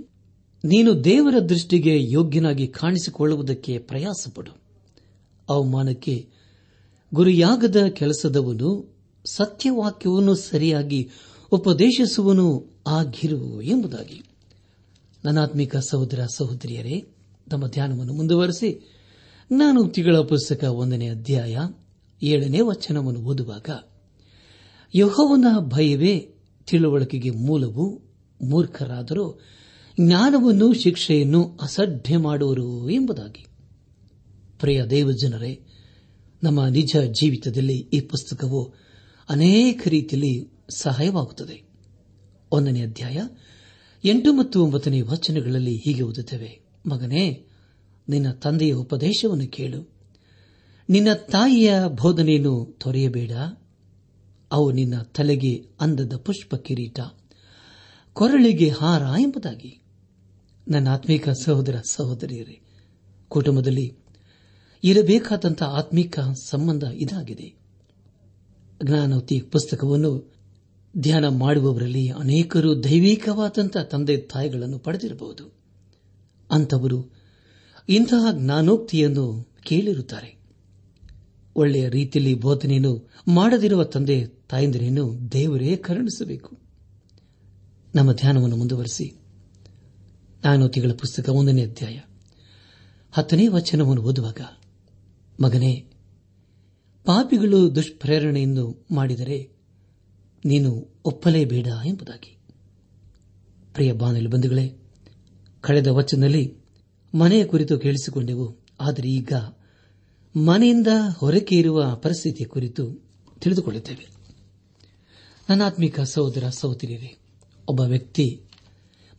ನೀನು 0.64 1.04
ದೇವರ 1.04 1.38
ದೃಷ್ಟಿಗೆ 1.38 2.10
ಯೋಗ್ಯನಾಗಿ 2.12 2.66
ಕಾಣಿಸಿಕೊಳ್ಳುವುದಕ್ಕೆ 2.66 3.78
ಪ್ರಯಾಸಪಡು. 3.78 4.52
ಅವಮಾನಕ್ಕೆ 5.48 6.28
ಗುರಿಯಾಗದ 7.14 7.86
ಕೆಲಸದವನು 7.86 8.70
ಸತ್ಯವಾಕ್ಯವನ್ನು 9.24 10.34
ಸರಿಯಾಗಿ 10.34 11.10
ಉಪದೇಶಿಸುವನು 11.50 12.74
ಆಗಿರು 12.86 13.62
ಎಂಬುದಾಗಿ. 13.62 14.22
ನನಾತ್ಮಿಕ 15.24 15.76
ಸಹೋದರ 15.76 16.20
ಸಹೋದರಿಯರೇ, 16.34 17.04
ತಮ್ಮ 17.50 17.68
ಧ್ಯಾನವನ್ನು 17.68 18.12
ಮುಂದುವರೆಸಿ, 18.12 18.92
ನಾನು 19.50 19.88
ತಿಗಳ 19.88 20.16
ಪುಸ್ತಕ 20.16 20.64
ಒಂದನೇ 20.64 21.08
ಅಧ್ಯಾಯ 21.08 21.58
ಏಳನೇ 22.22 22.60
ವಚನವನ್ನು 22.60 23.20
ಓದುವಾಗ, 23.20 23.70
ಯಹೋವನ 24.94 25.46
ಭಯವೇ 25.58 26.34
ತಿಳುವಳಿಕೆಗೆ 26.66 27.30
ಮೂಲವು 27.30 28.00
ಮೂರ್ಖರಾದರೂ 28.42 29.40
ಜ್ಞಾನವನ್ನು 30.00 30.72
ಶಿಕ್ಷೆಯನ್ನು 30.72 31.58
ಅಸಡ್ಡ 31.62 32.06
ಮಾಡುವರು 32.16 32.90
ಎಂಬುದಾಗಿ. 32.90 33.46
ಪ್ರಿಯ 34.60 34.84
ದೇವಜನರೇ, 34.84 35.60
ನಮ್ಮ 36.42 36.66
ನಿಜ 36.66 36.96
ಜೀವಿತದಲ್ಲಿ 37.20 37.76
ಈ 37.76 38.00
ಪುಸ್ತಕವು 38.00 38.74
ಅನೇಕ 39.28 39.88
ರೀತಿಯಲ್ಲಿ 39.88 40.50
ಸಹಾಯವಾಗುತ್ತದೆ. 40.76 41.62
ಒಂದನೇ 42.52 42.82
ಅಧ್ಯಾಯ 42.82 43.20
ಎಂಟು 44.04 44.32
ಮತ್ತು 44.32 44.64
ಒಂಬತ್ತನೇ 44.64 45.00
ವಚನಗಳಲ್ಲಿ 45.00 45.76
ಹೀಗೆ 45.76 46.02
ಓದುತ್ತೇವೆ. 46.02 46.60
ಮಗನೇ, 46.86 47.46
ನಿನ್ನ 48.08 48.30
ತಂದೆಯ 48.30 48.72
ಉಪದೇಶವನ್ನು 48.72 49.48
ಕೇಳು. 49.48 49.90
ನಿನ್ನ 50.90 51.12
ತಾಯಿಯ 51.12 51.74
ಬೋಧನೆಯನ್ನು 52.02 52.76
ತೊರೆಯಬೇಡ. 52.78 53.32
ಅವು 54.52 54.72
ನಿನ್ನ 54.72 55.02
ತಲೆಗೆ 55.02 55.66
ಅಂದದ 55.80 56.16
ಪುಷ್ಪ 56.16 56.54
ಕಿರೀಟ. 56.54 57.00
ಕೊರಳಿಗೆ 58.12 58.68
ಹಾರ 58.68 59.02
ಎಂಬುದಾಗಿ. 59.20 59.82
ನನ್ನ 60.68 60.88
ಆತ್ಮೀಕ 60.88 61.28
ಸಹೋದರ 61.28 61.76
ಸಹೋದರಿಯರೇ, 61.90 62.60
ಕುಟುಂಬದಲ್ಲಿ 63.28 63.96
ಇರಬೇಕಾದಂತಹ 64.84 65.66
ಆತ್ಮಿಕ 65.66 66.20
ಸಂಬಂಧ 66.20 66.84
ಇದಾಗಿದೆ. 66.84 67.54
ಜ್ಞಾನವತಿ 68.84 69.40
ಪುಸ್ತಕವನ್ನು 69.40 70.33
ಧ್ಯಾನ 70.98 71.28
ಮಾಡುವವರಲ್ಲಿ 71.28 72.08
ಅನೇಕರು 72.08 72.84
ದೈವಿಕವಾದಂಥ 72.84 73.76
ತಂದೆ 73.76 74.16
ತಾಯಿಗಳನ್ನು 74.16 74.78
ಪಡೆದಿರಬಹುದು. 74.78 75.52
ಅಂತವರು 76.50 77.12
ಇಂತಹ 77.88 78.26
ಜ್ಞಾನೋಕ್ತಿಯನ್ನು 78.32 79.52
ಕೇಳಿರುತ್ತಾರೆ. 79.62 80.36
ಒಳ್ಳೆಯ 81.56 81.88
ರೀತಿಯಲ್ಲಿ 81.88 82.34
ಬೋಧನೆಯನ್ನು 82.34 83.10
ಮಾಡದಿರುವ 83.28 83.84
ತಂದೆ 83.84 84.26
ತಾಯಂದಿರೇನು 84.26 85.32
ದೇವರೇ 85.32 85.76
ಕರುಣಿಸಬೇಕು? 85.76 86.58
ನಮ್ಮ 87.94 88.12
ಧ್ಯಾನವನ್ನು 88.12 88.56
ಮುಂದುವರೆಸಿ. 88.56 89.14
ಜ್ಞಾನೋತಿಗಳ 90.40 90.92
ಪುಸ್ತಕ 90.92 91.28
ಒಂದನೇ 91.28 91.62
ಅಧ್ಯಾಯ, 91.62 92.00
ಹತ್ತನೇ 93.12 93.48
ವಚನವನ್ನು 93.48 94.02
ಓದುವಾಗ, 94.02 94.40
ಮಗನೇ, 95.42 95.90
ಪಾಪಿಗಳು 97.04 97.74
ದುಷ್ಪ್ರೇರಣೆಯನ್ನು 97.74 98.86
ಮಾಡಿದರೆ 98.90 99.53
ನೀನು 100.44 100.94
ಒಪ್ಪಲೇಬೇಡ 101.04 101.66
ಎಂಬುದಾಗಿ. 101.84 102.38
ಪ್ರಿಯ 103.72 103.92
ಬಾನಲಿ 103.92 104.26
ಬಂಧುಗಳೇ, 104.26 104.72
ಕಳೆದ 105.60 105.86
ವಚನದಲ್ಲಿ 105.86 106.56
ಮನೆಯ 107.14 107.44
ಕುರಿತು 107.44 107.78
ಕೇಳಿಸಿಕೊಂಡೆವು. 107.78 108.60
ಆದರೆ 108.80 109.08
ಈಗ 109.08 109.32
ಮನೆಯಿಂದ 110.36 110.86
ಹೊರಕೆ 111.16 111.54
ಇರುವ 111.54 111.94
ಪರಿಸ್ಥಿತಿಯ 111.94 112.46
ಕುರಿತು 112.46 113.04
ತಿಳಿದುಕೊಳ್ಳುತ್ತೇವೆ. 113.40 114.06
ನನ್ನಾತ್ಮಿಕ 115.48 116.00
ಸಹೋದರ 116.00 116.48
ಸಹೋದರಿಯರೇ, 116.48 117.16
ಒಬ್ಬ 117.68 117.80
ವ್ಯಕ್ತಿ 117.80 118.42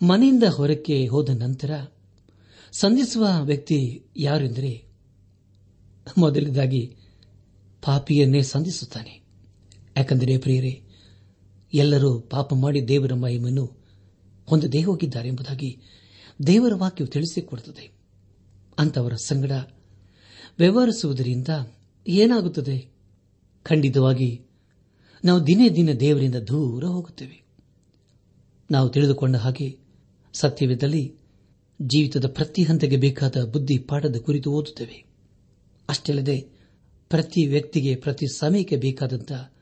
ಮನೆಯಿಂದ 0.01 0.43
ಹೊರಕ್ಕೆ 0.43 1.07
ಹೋದ 1.07 1.29
ನಂತರ 1.29 1.85
ಸಂಧಿಸುವ 2.71 3.27
ವ್ಯಕ್ತಿ 3.41 4.03
ಯಾರೆಂದರೆ 4.17 4.85
ಮೊದಲದಾಗಿ 6.17 6.95
ಪಾಪಿಯನ್ನೇ 7.83 8.41
ಸಂಧಿಸುತ್ತಾನೆ. 8.41 9.23
ಯಾಕೆಂದರೆ 9.97 10.37
ಪ್ರಿಯರೇ 10.37 10.81
ಎಲ್ಲರೂ 11.75 12.19
ಪಾಪ 12.19 12.53
ಮಾಡಿ 12.53 12.87
ದೇವರ 12.87 13.13
ಮಹಿಮೆಯನ್ನು 13.13 13.71
ಹೊಂದದೇ 14.45 14.81
ಹೋಗಿದ್ದಾರೆ 14.81 15.27
ಎಂಬುದಾಗಿ 15.27 15.77
ದೇವರ 16.47 16.73
ವಾಕ್ಯವು 16.75 17.11
ತಿಳಿಸಿಕೊಡುತ್ತದೆ. 17.11 17.91
ಅಂತವರ 18.77 19.13
ಸಂಗಡ 19.13 19.51
ವ್ಯವಹರಿಸುವುದರಿಂದ 20.59 21.47
ಏನಾಗುತ್ತದೆ? 22.07 22.89
ಖಂಡಿತವಾಗಿ 23.63 24.41
ನಾವು 25.25 25.47
ದಿನೇ 25.47 25.69
ದಿನ 25.69 25.91
ದೇವರಿಂದ 25.91 26.35
ದೂರ 26.35 26.83
ಹೋಗುತ್ತೇವೆ. 26.83 27.45
ನಾವು 28.71 28.89
ತಿಳಿದುಕೊಂಡ 28.89 29.35
ಹಾಗೆ 29.35 29.77
ಸತ್ಯವಿದ್ದಲ್ಲಿ 30.33 31.15
ಜೀವಿತದ 31.81 32.27
ಪ್ರತಿ 32.27 32.63
ಹಂತಕ್ಕೆ 32.63 32.97
ಬೇಕಾದ 32.97 33.43
ಬುದ್ಧಿ 33.43 33.77
ಪಾಠದ 33.77 34.15
ಕುರಿತು 34.15 34.51
ಓದುತ್ತೇವೆ. 34.51 35.05
ಅಷ್ಟಲ್ಲದೆ 35.89 36.47
ಪ್ರತಿ 37.09 37.47
ವ್ಯಕ್ತಿಗೆ 37.47 37.95
ಪ್ರತಿ 37.95 38.27
ಸಮಯಕ್ಕೆ 38.27 38.75
ಬೇಕಾದಂತಹ 38.75 39.54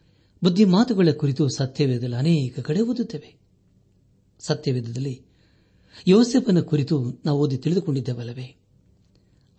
ಬುದ್ಧಿ 0.44 0.66
ಮಾತುಗಳ 0.66 1.10
ಕುರಿತು 1.18 1.50
ಸತ್ಯವೇದದಲ್ಲಿ 1.50 2.16
ಅನೇಕ 2.16 2.60
ಕಡೆ 2.60 2.82
ಓದುತ್ತೇವೆ. 2.82 3.36
ಸತ್ಯವೇದದಲ್ಲಿ 4.40 5.26
ಯೋಸೆಫನ 6.08 6.62
ಕುರಿತು 6.62 7.22
ನಾವು 7.26 7.40
ಓದಿ 7.40 7.58
ತಿಳಿದುಕೊಂಡಿದ್ದೇವಲ್ಲವೇ? 7.58 8.56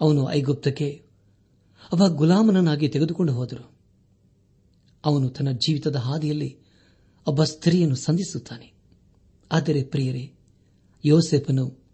ಅವನು 0.01 0.31
ಐಗುಪ್ತಕ್ಕೆ 0.31 1.03
ಅವ 1.93 2.09
ಗುಲಾಮನನ್ನಾಗಿ 2.09 2.89
ತೆಗೆದುಕೊಂಡು 2.89 3.33
ಹೋದರು. 3.33 3.73
ಅವನು 5.05 5.29
ತನ್ನ 5.29 5.51
ಜೀವಿತದ 5.51 5.97
ಹಾದಿಯಲ್ಲಿ 5.97 6.59
ಒಬ್ಬ 7.27 7.45
ಸ್ತ್ರೀಯನ್ನು 7.45 7.97
ಸಂಧಿಸುತ್ತಾನೆ. 7.97 8.73
ಆದರೆ 9.53 9.83
ಪ್ರಿಯರೇ, 9.83 10.33
ಯೋಸೆಫನು 11.05 11.85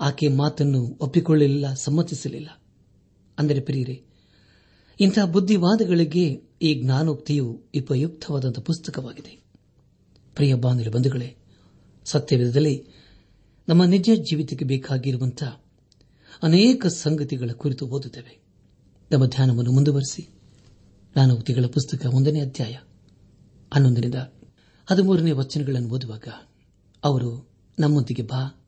ಆಕೆ 0.00 0.28
ಮಾತನ್ನು 0.28 0.98
ಒಪ್ಪಿಕೊಳ್ಳಲಿಲ್ಲ, 1.00 1.74
ಸಮ್ಮತಿಸಲಿಲ್ಲ. 1.74 2.62
ಅಂದರೆ 3.38 3.60
ಪ್ರಿಯರೇ 3.60 4.04
ಇಂತಹ 5.00 5.24
ಬುದ್ಧಿವಾದಗಳಿಗೆ 5.24 6.45
ಈ 6.62 6.82
ಜ್ಞಾನೋಕ್ತಿಯು 6.82 7.62
ಉಪಯುಕ್ತವಾದಂತಹ 7.78 8.62
ಪುಸ್ತಕವಾಗಿದೆ. 8.62 9.42
ಪ್ರಿಯ 10.34 10.54
ಬಾಂಧವ 10.54 10.90
ಬಂಧುಗಳೇ, 10.90 11.36
ಸತ್ಯವಿಧದಲ್ಲಿ 12.04 12.86
ನಮ್ಮ 13.68 13.84
ನಿಜ 13.84 14.10
ಜೀವಿತಕ್ಕೆ 14.16 14.64
ಬೇಕಾಗಿರುವಂತಹ 14.64 15.62
ಅನೇಕ 16.42 16.86
ಸಂಗತಿಗಳ 16.86 17.50
ಕುರಿತು 17.50 17.86
ಓದುತ್ತೇವೆ. 17.86 18.38
ನಮ್ಮ 19.12 19.26
ಧ್ಯಾನವನ್ನು 19.26 19.72
ಮುಂದುವರೆಸಿ, 19.72 20.22
ಜ್ಞಾನೋಕ್ತಿಗಳ 21.12 21.66
ಪುಸ್ತಕ 21.66 22.06
ಒಂದನೇ 22.14 22.40
ಅಧ್ಯಾಯ 22.40 22.72
ಹನ್ನೊಂದರಿಂದ 23.74 24.14
ಹದಿಮೂರನೇ 24.86 25.30
ವಚನಗಳನ್ನು 25.30 25.88
ಓದುವಾಗ 25.88 26.28
ಅವರು 27.04 27.50
ನಮ್ಮೊಂದಿಗೆ 27.78 28.22
ಬಾ, 28.22 28.64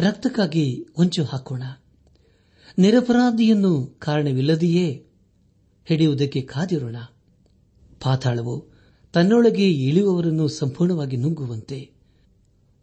ರಕ್ತಕ್ಕಾಗಿ 0.00 0.86
ಹೊಂಚು 0.96 1.24
ಹಾಕೋಣ. 1.24 1.62
ನಿರಪರಾಧಿಯನ್ನು 2.78 3.86
ಕಾರಣವಿಲ್ಲದೆಯೇ 3.86 5.06
ಹಿಡಿಯುವುದಕ್ಕೆ 5.84 6.40
ಕಾದಿರೋಣ. 6.40 6.96
ಪಾತಾಳವು 8.00 8.64
ತನ್ನೊಳಗೆ 9.12 9.70
ಇಳಿಯುವವರನ್ನು 9.70 10.48
ಸಂಪೂರ್ಣವಾಗಿ 10.48 11.16
ನುಂಗುವಂತೆ. 11.16 11.90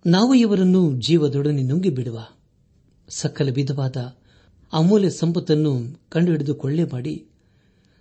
ನಾವು 0.06 0.34
ಇವರನ್ನು 0.34 1.00
ಜೀವದೊಡನೆ 1.00 1.64
ನುಂಗಿಬಿಡುವ 1.64 2.26
ಸಕಲ 3.10 3.50
ವಿಧವಾದ 3.50 3.98
ಅಮೂಲ್ಯ 4.74 5.10
ಸಂಪತ್ತನ್ನು 5.10 6.02
ಕಂಡುಹಿಡಿದು 6.10 6.56
ಕೊಳ್ಳೆ 6.56 6.84
ಮಾಡಿ 6.84 7.26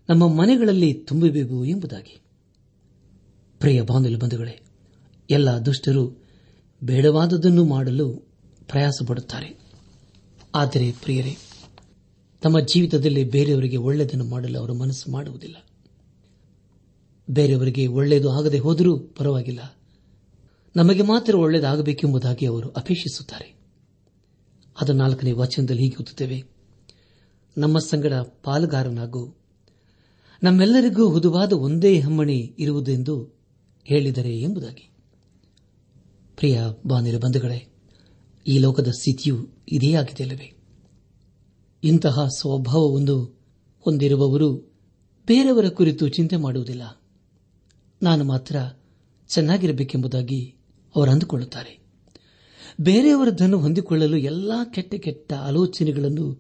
ನಮ್ಮ 0.09 0.29
ಮನೆಗಳಲ್ಲಿ 0.29 0.95
ತುಂಬಬೇಕು 0.95 1.65
ಎಂಬುದಾಗಿ. 1.65 2.21
ಪ್ರಿಯ 3.59 3.83
ಬಾಂಧವ್ಯ 3.83 4.17
ಬಂಧುಗಳೇ, 4.17 4.61
ಎಲ್ಲ 5.31 5.51
ದುಷ್ಟರು 5.51 6.25
ಬೇಡವಾದದನ್ನು 6.85 7.65
ಮಾಡಲು 7.65 8.15
ಪ್ರಯಾಸ 8.69 9.03
ಪಡುತ್ತಾರೆ 9.07 9.59
ಆದರೆ 10.55 10.93
ಪ್ರಿಯರೇ, 10.93 11.37
ತಮ್ಮ 12.43 12.61
ಜೀವಿತದಲ್ಲಿ 12.61 13.25
ಬೇರೆಯವರಿಗೆ 13.25 13.77
ಒಳ್ಳೆಯದನ್ನು 13.77 14.25
ಮಾಡಲು 14.25 14.59
ಅವರು 14.59 14.75
ಮನಸ್ಸು 14.75 15.11
ಮಾಡುವುದಿಲ್ಲ. 15.11 15.57
ಬೇರೆಯವರಿಗೆ 17.33 17.87
ಒಳ್ಳೆಯದು 17.87 18.31
ಆಗದೆ 18.31 18.59
ಹೋದರೂ 18.59 18.99
ಪರವಾಗಿಲ್ಲ. 18.99 19.79
ನಮಗೆ 20.77 21.03
ಮಾತ್ರ 21.03 21.37
ಒಳ್ಳೆಯದಾಗಬೇಕೆಂಬುದಾಗಿ 21.37 22.47
ಅವರು 22.47 22.69
ಅಪೇಕ್ಷಿಸುತ್ತಾರೆ. 22.69 23.55
ಅದು 24.81 24.93
ನಾಲ್ಕನೇ 24.93 25.33
ವಚನದಲ್ಲಿ 25.33 25.83
ಹೀಗೆ 25.83 25.97
ಓದುತ್ತೇವೆ. 25.97 26.45
ನಮ್ಮ 27.59 27.79
ಸಂಗಡ 27.79 28.13
ಪಾಲುಗಾರನಾಗು. 28.15 29.35
ನಮ್ಮೆಲ್ಲರಿಗೂ 30.43 31.09
ಹುದುವಾದ 31.09 31.53
ಒಂದೇ 31.53 32.01
ಹಮ್ಮಣಿ 32.01 32.55
ಇರುವುದೆಂದು 32.59 33.39
ಹೇಳಿದರೆ 33.85 34.39
ಎಂಬುದಾಗಿ. 34.39 34.91
ಪ್ರಿಯ 36.37 36.63
ಬಾನಿರ 36.87 37.19
ಬಂಧುಗಳೇ, 37.19 37.69
ಈ 38.47 38.59
ಲೋಕದ 38.59 38.89
ಸ್ಥಿತಿಯು 38.89 39.49
ಇದೇ 39.69 39.93
ಆಗಿದೆಯಲ್ಲವೇ 39.93 40.57
ಇಂತಹ 41.85 42.27
ಸ್ವಭಾವವೊಂದು 42.27 43.25
ಹೊಂದಿರುವವರು 43.81 44.73
ಬೇರೆಯವರ 45.27 45.69
ಕುರಿತು 45.69 46.09
ಚಿಂತೆ 46.09 46.37
ಮಾಡುವುದಿಲ್ಲ. 46.37 47.02
ನಾನು 48.03 48.25
ಮಾತ್ರ 48.25 48.57
ಚೆನ್ನಾಗಿರಬೇಕೆಂಬುದಾಗಿ 49.29 50.55
ಅವರು 50.97 51.11
ಅಂದುಕೊಳ್ಳುತ್ತಾರೆ. 51.11 51.79
ಬೇರೆಯವರದನ್ನು 52.81 53.59
ಹೊಂದಿಕೊಳ್ಳಲು 53.59 54.17
ಎಲ್ಲಾ 54.17 54.65
ಕೆಟ್ಟ 54.65 54.95
ಕೆಟ್ಟ 54.95 55.33
ಆಲೋಚನೆಗಳನ್ನು, 55.33 56.35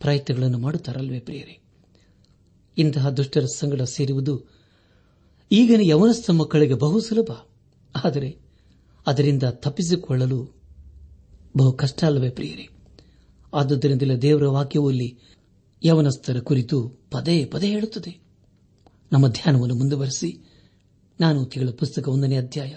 ಪ್ರಯತ್ನಗಳನ್ನು 0.00 0.58
ಮಾಡುತ್ತಾರಲ್ವೇ 0.58 1.20
ಪ್ರಿಯರೇ? 1.20 1.62
ಇಂತಹ 2.78 3.10
ದುಷ್ಟರ 3.10 3.44
ಸಂಗಡ 3.44 3.82
ಸೇರುವುದು 3.82 4.44
ಈಗಿನ 5.52 5.80
ಯವನಸ್ಥ 5.80 6.30
ಮಕ್ಕಳಿಗೆ 6.30 6.74
ಬಹು 6.74 7.00
ಸುಲಭ. 7.00 7.30
ಆದರೆ 8.04 8.38
ಅದರಿಂದ 9.06 9.42
ತಪ್ಪಿಸಿಕೊಳ್ಳಲು 9.42 10.54
ಬಹು 11.56 11.72
ಕಷ್ಟ 11.72 12.04
ಅಲ್ಲವೇ 12.04 12.30
ಪ್ರಿಯರೇ? 12.30 12.68
ಆದುದರಿಂದಲೇ 13.54 14.16
ದೇವರ 14.16 14.46
ವಾಕ್ಯವು 14.46 14.90
ಇಲ್ಲಿ 14.90 15.18
ಯವನಸ್ಥರ 15.86 16.38
ಕುರಿತು 16.38 16.88
ಪದೇ 17.10 17.44
ಪದೇ 17.44 17.66
ಹೇಳುತ್ತದೆ. 17.66 18.20
ನಮ್ಮ 19.12 19.28
ಧ್ಯಾನವನ್ನು 19.28 19.74
ಮುಂದುವರೆಸಿ 19.74 20.50
ನಾನು 21.20 21.44
ತಿಂಗಳ 21.44 21.70
ಪುಸ್ತಕ 21.70 22.08
ಒಂದನೇ 22.08 22.36
ಅಧ್ಯಾಯ. 22.36 22.74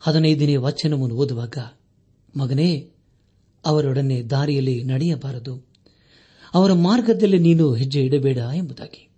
ಹದಿನೈದನೇ 0.00 0.56
ವಚನವನ್ನು 0.56 1.16
ಓದುವಾಗ, 1.16 1.58
ಮಗನೇ, 2.36 2.90
ಅವರೊಡನೆ 3.66 4.22
ದಾರಿಯಲ್ಲಿ 4.22 4.84
ನಡೆಯಬಾರದು. 4.84 5.66
ಅವರ 6.54 6.72
ಮಾರ್ಗದಲ್ಲಿ 6.72 7.38
ನೀನು 7.38 7.74
ಹೆಜ್ಜೆ 7.74 8.04
ಇಡಬೇಡ 8.04 8.36
ಎಂಬುದಾಗಿ. 8.36 9.08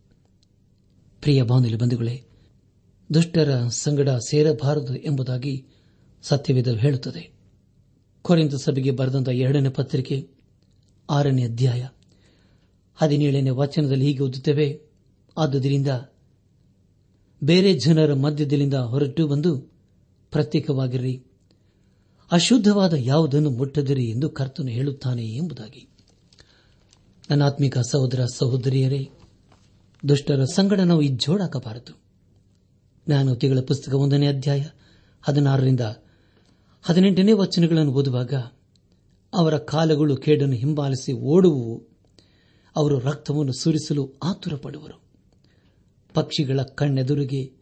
ಪ್ರಿಯ 1.20 1.42
ಬಾನುಲಿ 1.42 1.76
ಬಂಧುಗಳೇ, 1.76 2.24
ದುಷ್ಟರ 3.14 3.68
ಸಂಗಡ 3.68 4.08
ಸೇರಬಾರದು 4.10 4.96
ಎಂಬುದಾಗಿ 4.96 5.66
ಸತ್ಯವೇದ 6.22 6.68
ಹೇಳುತ್ತದೆ. 6.68 7.32
ಕೊರಿಂತ 8.22 8.54
ಸಭೆಗೆ 8.54 8.90
ಬರೆದಂತಹ 8.90 9.32
ಎರಡನೇ 9.32 9.68
ಪತ್ರಿಕೆ, 9.68 10.28
ಆರನೇ 11.10 11.44
ಅಧ್ಯಾಯ. 11.44 11.88
ಹದಿನೇಳನೇ 12.94 13.50
ವಚನದಲ್ಲಿ 13.50 14.06
ಹೀಗೆ 14.06 14.22
ಓದುತ್ತೇವೆ, 14.22 14.80
ಆದುದರಿಂದ 15.38 15.88
ಬೇರೆ 17.44 17.74
ಜನರ 17.74 18.14
ಮಧ್ಯದಲ್ಲಿಂದ 18.14 18.74
ಹೊರಟು 18.74 19.26
ಬಂದು 19.26 19.58
ಪ್ರತ್ಯೇಕವಾಗಿರಿ. 20.30 21.24
ಅಶುದ್ಧವಾದ 22.32 22.94
ಯಾವುದನ್ನು 22.96 23.50
ಮುಟ್ಟದಿರಿ 23.50 24.04
ಎಂದು 24.04 24.30
ಕರ್ತನು 24.30 24.68
ಹೇಳುತ್ತಾನೆ 24.68 25.26
ಎಂಬುದಾಗಿ. 25.26 25.88
ನನ್ನಾತ್ಮಿಕ 27.30 27.78
ಸಹೋದರ 27.78 28.24
ಸಹೋದರಿಯರೇ, 28.34 29.10
ದುಷ್ಟರ 30.08 30.44
ಸಂಗಡ 30.44 30.80
ನಾವು 30.80 31.02
ಇಜ್ಜೋಡಾಕಬಾರದು 31.02 32.00
ನಾನು 33.08 33.36
ತಿಂಗಳ 33.36 33.60
ಪುಸ್ತಕ 33.60 33.94
ಒಂದನೇ 33.94 34.26
ಅಧ್ಯಾಯ 34.26 34.64
ಹದಿನಾರರಿಂದ 35.22 35.80
ಹದಿನೆಂಟನೇ 36.82 37.32
ವಚನಗಳನ್ನು 37.32 37.92
ಓದುವಾಗ 37.92 38.34
ಅವರ 39.32 39.58
ಕಾಲಗಳು 39.58 40.16
ಕೇಡನ್ನು 40.16 40.54
ಹಿಂಬಾಲಿಸಿ 40.54 41.12
ಓಡುವು, 41.12 41.82
ಅವರು 42.76 42.98
ರಕ್ತವನ್ನು 42.98 43.52
ಸುರಿಸಲು 43.52 44.12
ಆತುರಪಡುವರು. 44.22 45.01
ಪಕ್ಷಿಗಳ 46.14 46.62
ಕಣ್ಣೆದುರಿಗೆ 46.62 47.52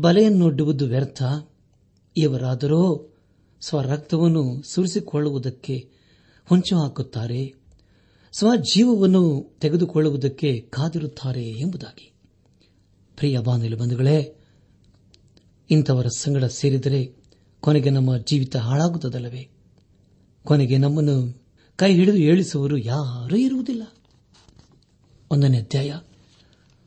ಬಲೆಯನ್ನೊಡ್ಡುವುದು 0.00 0.86
ವ್ಯರ್ಥ. 0.86 1.22
ಇವರಾದರೋ 2.16 3.14
ಸ್ವರಕ್ತವನ್ನು 3.60 4.62
ಸುರಿಸಿಕೊಳ್ಳುವುದಕ್ಕೆ 4.62 5.90
ಹೊಂಚು 6.44 6.82
ಹಾಕುತ್ತಾರೆ 6.82 7.54
ಸ್ವಜೀವವನ್ನು 8.32 9.56
ತೆಗೆದುಕೊಳ್ಳುವುದಕ್ಕೆ 9.60 10.60
ಕಾದಿರುತ್ತಾರೆ 10.60 11.44
ಎಂಬುದಾಗಿ. 11.44 12.12
ಪ್ರಿಯ 13.16 13.38
ಬಾಂಧವ್ಯ 13.38 13.74
ಬಂಧುಗಳೇ, 13.74 14.36
ಇಂಥವರ 15.70 16.06
ಸಂಗಡ 16.06 16.44
ಸೇರಿದರೆ 16.44 17.16
ಕೊನೆಗೆ 17.60 17.90
ನಮ್ಮ 17.90 18.16
ಜೀವಿತ 18.16 18.56
ಹಾಳಾಗುತ್ತದಲ್ಲವೇ? 18.56 19.50
ಕೊನೆಗೆ 20.44 20.78
ನಮ್ಮನ್ನು 20.78 21.42
ಕೈ 21.76 21.94
ಹಿಡಿದು 21.94 22.16
ಏಳಿಸುವರು 22.16 22.78
ಯಾರೂ 22.78 23.36
ಇರುವುದಿಲ್ಲ. 23.36 23.82
ಒಂದನೇ 25.30 25.58
ಅಧ್ಯಾಯ. 25.58 25.94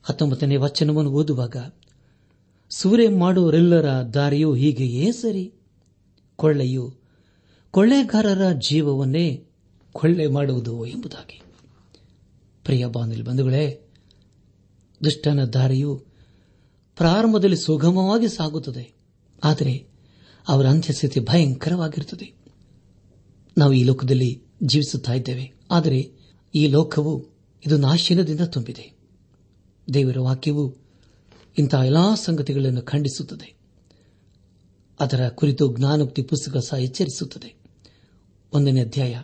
ಹತ್ತೊಂಬತ್ತನೇ 0.04 0.56
ವಚನವನ್ನು 0.56 1.12
ಓದುವಾಗ, 1.12 1.56
ಸೂರೆ 2.70 3.08
ಮಾಡುವರೆಲ್ಲರ 3.08 3.86
ದಾರಿಯೂ 4.14 4.54
ಹೀಗೆಯೇ 4.54 5.12
ಸರಿ? 5.12 5.54
ಕೊಳ್ಳೆಯು 6.36 6.96
ಕೊಳ್ಳೆಗಾರರ 7.72 8.52
ಜೀವವನ್ನೇ 8.52 9.44
ಕೊಳ್ಳೆ 9.94 10.28
ಮಾಡುವುದು 10.28 10.86
ಎಂಬುದಾಗಿ. 10.86 11.42
ಪ್ರಿಯ 12.64 12.86
ಬಾಂಧವ್ಯ 12.86 13.22
ಬಂಧುಗಳೇ, 13.22 13.90
ದುಷ್ಟನ 15.04 15.44
ದಾರಿಯು 15.44 16.06
ಪ್ರಾರಂಭದಲ್ಲಿ 16.98 17.58
ಸುಗಮವಾಗಿ 17.58 18.28
ಸಾಗುತ್ತದೆ, 18.28 18.94
ಆದರೆ 19.44 19.88
ಅವರ 20.48 20.68
ಅಂತ್ಯಸ್ಥಿತಿ 20.68 21.20
ಭಯಂಕರವಾಗಿರುತ್ತದೆ. 21.20 22.34
ನಾವು 23.58 23.74
ಈ 23.74 23.84
ಲೋಕದಲ್ಲಿ 23.84 24.44
ಜೀವಿಸುತ್ತಿದ್ದೇವೆ 24.64 25.54
ಆದರೆ 25.72 26.12
ಈ 26.56 26.68
ಲೋಕವು 26.68 27.26
ಇದು 27.66 27.78
ನಾಶೀನದಿಂದ 27.78 28.42
ತುಂಬಿದೆ. 28.42 29.01
ದೇವರ 29.94 30.20
ವಾಕ್ಯವು 30.20 30.76
ಇಂತಹ 31.58 31.84
ಎಲ್ಲಾ 31.84 32.16
ಸಂಗತಿಗಳನ್ನು 32.16 32.82
ಖಂಡಿಸುತ್ತದೆ. 32.82 33.54
ಅದರ 35.00 35.30
ಕುರಿತು 35.30 35.78
ಜ್ಞಾನೋಕ್ತಿ 35.78 36.22
ಪುಸ್ತಕ 36.22 36.58
ಸಹ 36.58 36.78
ಎಚ್ಚರಿಸುತ್ತದೆ. 36.78 37.56
ಒಂದನೇ 38.54 38.82
ಅಧ್ಯಾಯ 38.82 39.22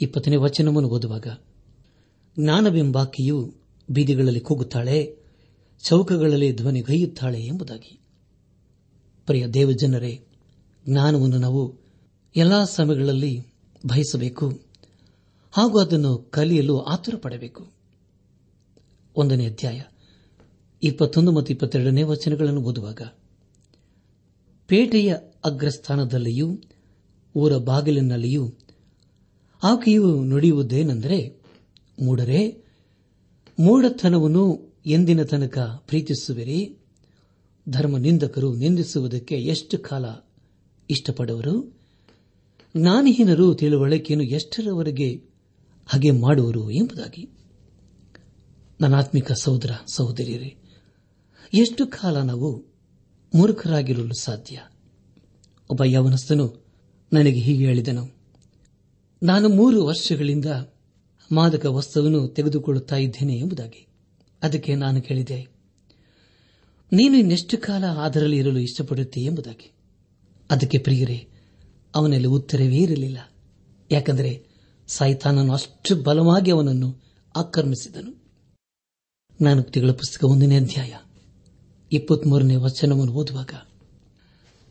ಇಪ್ಪತ್ತನೇ 0.00 0.36
ವಚನವನ್ನು 0.36 0.88
ಓದುವಾಗ, 0.88 1.26
ಜ್ಞಾನವೆಂಬಾಕೆಯು 2.38 3.54
ಬೀದಿಗಳಲ್ಲಿ 3.90 4.40
ಕೂಗುತ್ತಾಳೆ, 4.40 5.16
ಚೌಕಗಳಲ್ಲಿ 5.82 6.56
ಧ್ವನಿಗೈಯುತ್ತಾಳೆ 6.56 7.42
ಎಂಬುದಾಗಿ. 7.42 8.00
ಪ್ರಿಯ 9.26 9.46
ದೇವಜನರೇ, 9.46 10.24
ಜ್ಞಾನವನ್ನು 10.88 11.38
ನಾವು 11.38 11.76
ಎಲ್ಲಾ 12.36 12.64
ಸಮಯಗಳಲ್ಲಿ 12.64 13.46
ಬಯಸಬೇಕು, 13.86 14.60
ಹಾಗೂ 15.52 15.80
ಅದನ್ನು 15.80 16.18
ಕಲಿಯಲು 16.18 16.80
ಆತುರ 16.80 17.14
ಪಡಬೇಕು 17.22 17.66
ಒಂದನೇ 19.16 19.46
ಅಧ್ಯಾಯ 19.46 19.82
ಇಪ್ಪತ್ತೊಂದು 20.82 21.32
ಮತ್ತು 21.32 21.52
ಇಪ್ಪತ್ತೆರಡನೇ 21.52 22.02
ವಚನಗಳನ್ನು 22.02 22.60
ಓದುವಾಗ, 22.62 23.02
ಪೇಟೆಯ 24.66 25.14
ಅಗ್ರಸ್ಥಾನದಲ್ಲಿಯೂ 25.44 26.58
ಊರ 27.34 27.56
ಬಾಗಿಲಿನಲ್ಲಿಯೂ 27.56 28.54
ಆಕೆಯು 29.62 30.24
ನುಡಿಯುವುದೇನೆಂದರೆ 30.24 31.42
ಮೂಡರೆ 32.02 32.64
ಮೂಢತನವನ್ನು 33.58 34.74
ಎಂದಿನ 34.86 35.22
ತನಕ 35.22 35.58
ಪ್ರೀತಿಸುವಿರಿ. 35.58 36.76
ಧರ್ಮ 37.68 37.98
ನಿಂದಕರು 37.98 38.54
ನಿಂದಿಸುವುದಕ್ಕೆ 38.54 39.34
ಎಷ್ಟು 39.34 39.78
ಕಾಲ 39.78 40.04
ಇಷ್ಟಪಡುವರು? 40.90 41.80
ಜ್ಞಾನಹೀನರು 42.76 43.54
ತಿಳುವಳಿಕೆಯನ್ನು 43.54 44.24
ಎಷ್ಟರವರೆಗೆ 44.24 45.14
ಹಾಗೆ 45.86 46.10
ಮಾಡುವರು 46.10 46.70
ಎಂಬುದಾಗಿ. 46.70 47.30
ನನಾತ್ಮಿಕ 48.80 49.32
ಸಹೋದರ, 49.32 49.70
ಸಹೋದರಿಯರೇ 49.86 50.56
ಎಷ್ಟು 51.54 51.86
ಕಾಲ 51.86 52.20
ನಾವು 52.20 52.66
ಮೂರ್ಖರಾಗಿರಲು 53.34 54.20
ಸಾಧ್ಯ? 54.20 54.60
ಒಬ್ಬ 55.70 55.84
ಯವನಸ್ಥನು 55.84 56.66
ನನಗೆ 57.12 57.40
ಹೀಗೆ 57.40 57.66
ಹೇಳಿದನು. 57.66 58.14
ನಾನು 59.22 59.48
ಮೂರು 59.48 59.84
ವರ್ಷಗಳಿಂದ 59.84 60.44
ಮಾದಕ 61.32 61.66
ವಸ್ತುವನ್ನು 61.66 62.28
ತೆಗೆದುಕೊಳ್ಳುತ್ತಾ 62.28 62.96
ಇದ್ದೇನೆ 62.96 63.36
ಎಂಬುದಾಗಿ. 63.36 63.86
ಅದಕ್ಕೆ 64.42 64.74
ನಾನು 64.74 65.02
ಕೇಳಿದೆ, 65.02 65.48
ನೀನು 66.92 67.16
ಇನ್ನೆಷ್ಟು 67.16 67.58
ಕಾಲ 67.58 67.84
ಅದರಲ್ಲಿ 67.84 68.38
ಇರಲು 68.38 68.58
ಇಷ್ಟಪಡುತ್ತೆ 68.58 69.20
ಎಂಬುದಾಗಿ. 69.20 69.72
ಅದಕ್ಕೆ 70.50 70.78
ಪ್ರಿಯರೇ, 70.78 71.28
ಅವನಲ್ಲಿ 71.94 72.26
ಉತ್ತರವೇ 72.26 72.76
ಇರಲಿಲ್ಲ. 72.76 73.18
ಯಾಕೆಂದರೆ 73.90 74.46
ಸಾಯಿತಾನನು 74.86 75.52
ಅಷ್ಟು 75.52 75.96
ಬಲವಾಗಿ 75.96 76.50
ಅವನನ್ನು 76.50 77.02
ಆಕ್ರಮಿಸಿದನು. 77.36 78.12
ಜ್ಞಾನೋಕ್ತಿಗಳ 79.42 79.90
ಪುಸ್ತಕ 79.90 80.24
ಒಂದನೇ 80.24 80.56
ಅಧ್ಯಾಯ. 80.56 80.94
ಇಪ್ಪತ್ಮೂರನೇ 81.92 82.56
ವಚನವನ್ನು 82.56 83.12
ಓದುವಾಗ, 83.12 83.50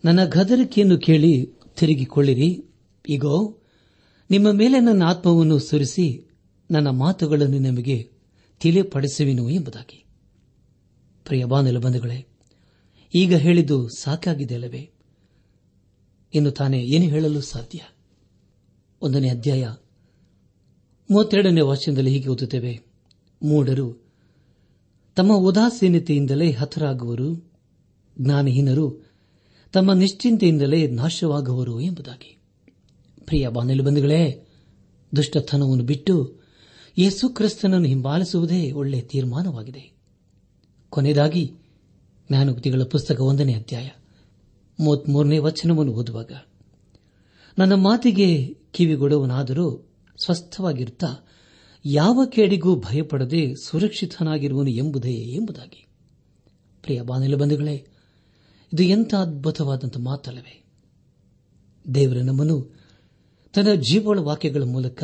ನನ್ನ 0.06 0.26
ಗದರಿಕೆಯನ್ನು 0.26 0.98
ಕೇಳಿ 0.98 1.46
ತಿರುಗಿಕೊಳ್ಳಿರಿ. 1.78 2.64
ಈಗೋ 3.10 3.58
ನಿಮ್ಮ 4.30 4.52
ಮೇಲೆ 4.52 4.80
ನನ್ನ 4.80 5.04
ಆತ್ಮವನ್ನು 5.04 5.60
ಸುರಿಸಿ 5.60 6.30
ನನ್ನ 6.72 6.90
ಮಾತುಗಳನ್ನು 6.90 7.60
ನಿಮಗೆ 7.60 8.12
ತಿಳಿಪಡಿಸುವೆನು 8.60 9.50
ಎಂಬುದಾಗಿ. 9.50 10.06
ಪ್ರಿಯ 11.26 11.46
ಬಾನಲು 11.46 11.80
ಬಂಧುಗಳೇ, 11.80 12.28
ಈಗ 13.16 13.36
ಹೇಳಿದ್ದು 13.36 13.88
ಸಾಕಾಗಿದೆ 13.88 14.54
ಅಲ್ಲವೇ? 14.54 14.92
ಇನ್ನು 16.34 16.52
ತಾನೇ 16.52 16.80
ಏನು 16.84 17.06
ಹೇಳಲು 17.06 17.42
ಸಾಧ್ಯ? 17.42 17.80
ಒಂದನೇ 19.02 19.30
ಅಧ್ಯಾಯ 19.30 19.68
ಮೂವತ್ತೆರಡನೇ 21.12 21.62
ವಾಚನದಲ್ಲಿ 21.62 22.12
ಹೀಗೆ 22.12 22.30
ಓದುತ್ತೇವೆ, 22.30 22.82
ಮೂಢರು 23.44 24.07
ತಮ್ಮ 25.18 25.34
ಉದಾಸೀನತೆಯಿಂದಲೇ 25.34 26.52
ಹತರಾಗುವರು, 26.52 27.52
ಜ್ಞಾನಹೀನರು, 28.22 29.12
ತಮ್ಮ 29.74 29.94
ನಿಶ್ಚಿಂತೆಯಿಂದಲೇ 29.94 30.88
ನಾಶವಾಗುವರು 30.88 31.80
ಎಂಬುದಾಗಿ. 31.80 32.38
ಪ್ರಿಯ 33.26 33.48
ಬಾನಲು 33.48 33.84
ಬಂಧುಗಳೇ, 33.84 34.48
ದುಷ್ಟತನವನ್ನು 35.16 35.84
ಬಿಟ್ಟು 35.84 36.36
ಯೇಸು 36.98 37.30
ಕ್ರಿಸ್ತನನ್ನು 37.30 37.88
ಹಿಂಬಾಲಿಸುವುದೇ 37.88 38.72
ಒಳ್ಳೆಯ 38.72 39.02
ತೀರ್ಮಾನವಾಗಿದೆ. 39.02 39.92
ಕೊನೆಯದಾಗಿ 40.90 41.54
ಜ್ಞಾನಗುತಿಗಳ 42.30 42.84
ಪುಸ್ತಕ 42.84 43.20
ಒಂದನೇ 43.20 43.54
ಅಧ್ಯಾಯ, 43.54 43.90
ಮೂವತ್ಮೂರನೇ 44.80 45.38
ವಚನವನ್ನು 45.38 45.94
ಓದುವಾಗ, 45.94 46.32
ನನ್ನ 47.58 47.74
ಮಾತಿಗೆ 47.74 48.58
ಕಿವಿಗೊಡುವನಾದರೂ 48.72 49.90
ಸ್ವಸ್ಥವಾಗಿರುತ್ತಾ 50.26 51.08
ಯಾವ 51.90 52.26
ಕೇಡಿಗೂ 52.32 52.76
ಭಯಪಡದೆ 52.76 53.54
ಸುರಕ್ಷಿತನಾಗಿರುವನು 53.66 54.70
ಎಂಬುದೇ 54.70 55.12
ಎಂಬುದಾಗಿ. 55.12 55.88
ಪ್ರಿಯ 56.82 57.02
ಬಾನಿಲು 57.02 57.38
ಬಂಧುಗಳೇ, 57.38 57.88
ಇದು 58.74 58.84
ಎಂಥ 58.84 59.16
ಅದ್ಭುತವಾದಂಥ 59.16 59.98
ಮಾತಲ್ಲವೇ. 59.98 60.64
ದೇವರ 61.96 62.18
ನಮ್ಮನ್ನು 62.18 62.80
ತನ್ನ 63.54 63.74
ಜೀವಳ 63.74 64.20
ವಾಕ್ಯಗಳ 64.20 64.64
ಮೂಲಕ 64.64 65.04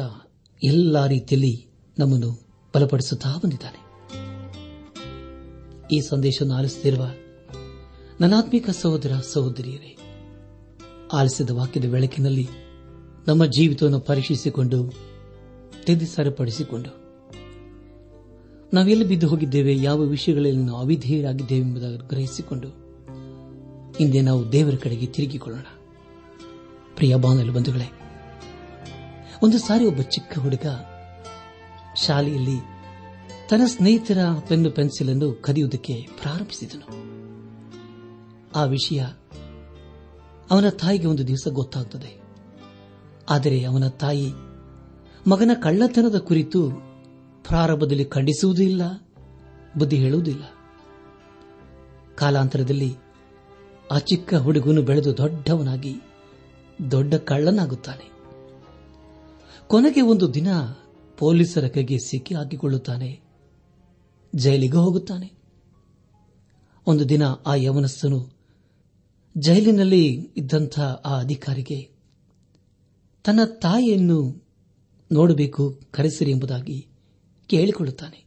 ಎಲ್ಲ 0.63 1.05
ರೀತಿಯಲ್ಲಿ 1.05 1.67
ನಮ್ಮನ್ನು 1.99 2.47
ಬಲಪಡಿಸುತ್ತಾ 2.75 3.35
ಬಂದಿದ್ದಾನೆ. 3.43 3.79
ಈ 5.95 6.01
ಸಂದೇಶವನ್ನು 6.01 6.55
ಆಲಿಸುತ್ತಿರುವ 6.55 7.07
ನನಾತ್ಮಿಕ 8.19 8.69
ಸಹೋದರ 8.69 9.13
ಸಹೋದರಿಯರೇ, 9.33 9.97
ಆಲಿಸಿದ 11.13 11.49
ವಾಕ್ಯದ 11.49 11.85
ಬೆಳಕಿನಲ್ಲಿ 11.85 12.47
ನಮ್ಮ 13.27 13.45
ಜೀವಿತವನ್ನು 13.45 13.99
ಪರೀಕ್ಷಿಸಿಕೊಂಡು 13.99 15.12
ತೆಗೆದು 15.85 16.05
ಸರಿಪಡಿಸಿಕೊಂಡು. 16.05 17.03
ನಾವೆಲ್ಲಿ 18.73 19.05
ಬಿದ್ದು 19.05 19.27
ಹೋಗಿದ್ದೇವೆ, 19.27 19.75
ಯಾವ 19.75 19.99
ವಿಷಯಗಳಲ್ಲಿ 19.99 20.63
ನಾವು 20.63 20.79
ಅವಿಧೇಯರಾಗಿದ್ದೇವೆ 20.79 21.67
ಎಂಬುದಾಗಿ 21.67 21.97
ಗ್ರಹಿಸಿಕೊಂಡು, 21.97 22.67
ಹಿಂದೆ 23.97 24.21
ನಾವು 24.21 24.51
ದೇವರ 24.51 24.75
ಕಡೆಗೆ 24.75 25.05
ತಿರುಗಿಕೊಳ್ಳೋಣ. 25.05 25.65
ಪ್ರಿಯ 26.95 27.15
ಬಾನಲು 27.15 27.53
ಬಂಧುಗಳೇ, 27.53 27.91
ಒಂದು 29.43 29.57
ಸಾರಿ 29.57 29.85
ಒಬ್ಬ 29.85 30.01
ಚಿಕ್ಕ 30.01 30.39
ಹುಡುಗ 30.39 30.65
ಶಾಲೆಯಲ್ಲಿ 31.95 32.59
ತನ್ನ 33.49 33.61
ಸ್ನೇಹಿತರ 33.65 34.17
ಪೆನ್ನು 34.47 34.71
ಪೆನ್ಸಿಲ್ 34.71 35.09
ಅನ್ನು 35.09 35.41
ಕದಿಯುವುದಕ್ಕೆ 35.41 36.07
ಪ್ರಾರಂಭಿಸಿದನು. 36.21 37.03
ಆ 38.55 38.63
ವಿಷಯ 38.63 39.05
ಅವನ 40.51 40.69
ತಾಯಿಗೆ 40.69 41.07
ಒಂದು 41.07 41.27
ದಿವಸ 41.27 41.47
ಗೊತ್ತಾಗುತ್ತದೆ 41.51 42.21
ಆದರೆ 43.29 43.63
ಅವನ 43.63 43.87
ತಾಯಿ 43.87 44.31
ಮಗನ 45.27 45.51
ಕಳ್ಳತನದ 45.63 46.17
ಕುರಿತು 46.17 46.71
ಪ್ರಾರಂಭದಲ್ಲಿ 47.47 48.05
ಖಂಡಿಸುವುದೂ 48.05 48.61
ಇಲ್ಲ, 48.61 48.81
ಬುದ್ಧಿ 49.77 49.97
ಹೇಳುವುದಿಲ್ಲ 49.97 50.43
ಕಾಲಾಂತರದಲ್ಲಿ 52.15 52.95
ಆ 53.91 53.99
ಚಿಕ್ಕ 53.99 54.33
ಹುಡುಗನು 54.33 54.81
ಬೆಳೆದು 54.81 55.17
ದೊಡ್ಡವನಾಗಿ 55.17 55.95
ದೊಡ್ಡ 56.91 57.13
ಕಳ್ಳನಾಗುತ್ತಾನೆ. 57.13 58.11
ಕೊನೆಗೆ 59.67 60.01
ಒಂದು 60.01 60.33
ದಿನ 60.33 60.47
ಪೊಲೀಸರ 61.17 61.67
ಕೈಗೆ 61.67 61.97
ಸಿಕ್ಕಿ 61.97 62.35
ಹಾಕಿಕೊಳ್ಳುತ್ತಾನೆ. 62.35 63.21
ಜೈಲಿಗೆ 64.35 64.77
ಹೋಗುತ್ತಾನೆ. 64.77 65.33
ಒಂದು 66.87 67.09
ದಿನ 67.09 67.23
ಆ 67.45 67.55
ಯವನಸ್ಥನು 67.55 68.29
ಜೈಲಿನಲ್ಲಿ 69.37 70.15
ಇದ್ದಂಥ 70.37 70.79
ಆ 70.79 71.19
ಅಧಿಕಾರಿಗೆ 71.19 71.89
ತನ್ನ 73.23 73.39
ತಾಯಿಯನ್ನು 73.43 74.42
ನೋಡಬೇಕು, 75.13 75.81
ಕರೆಸಿರಿ 75.91 76.31
ಎಂಬುದಾಗಿ 76.31 76.87
ಕೇಳಿಕೊಳ್ಳುತ್ತಾನೆ. 77.47 78.25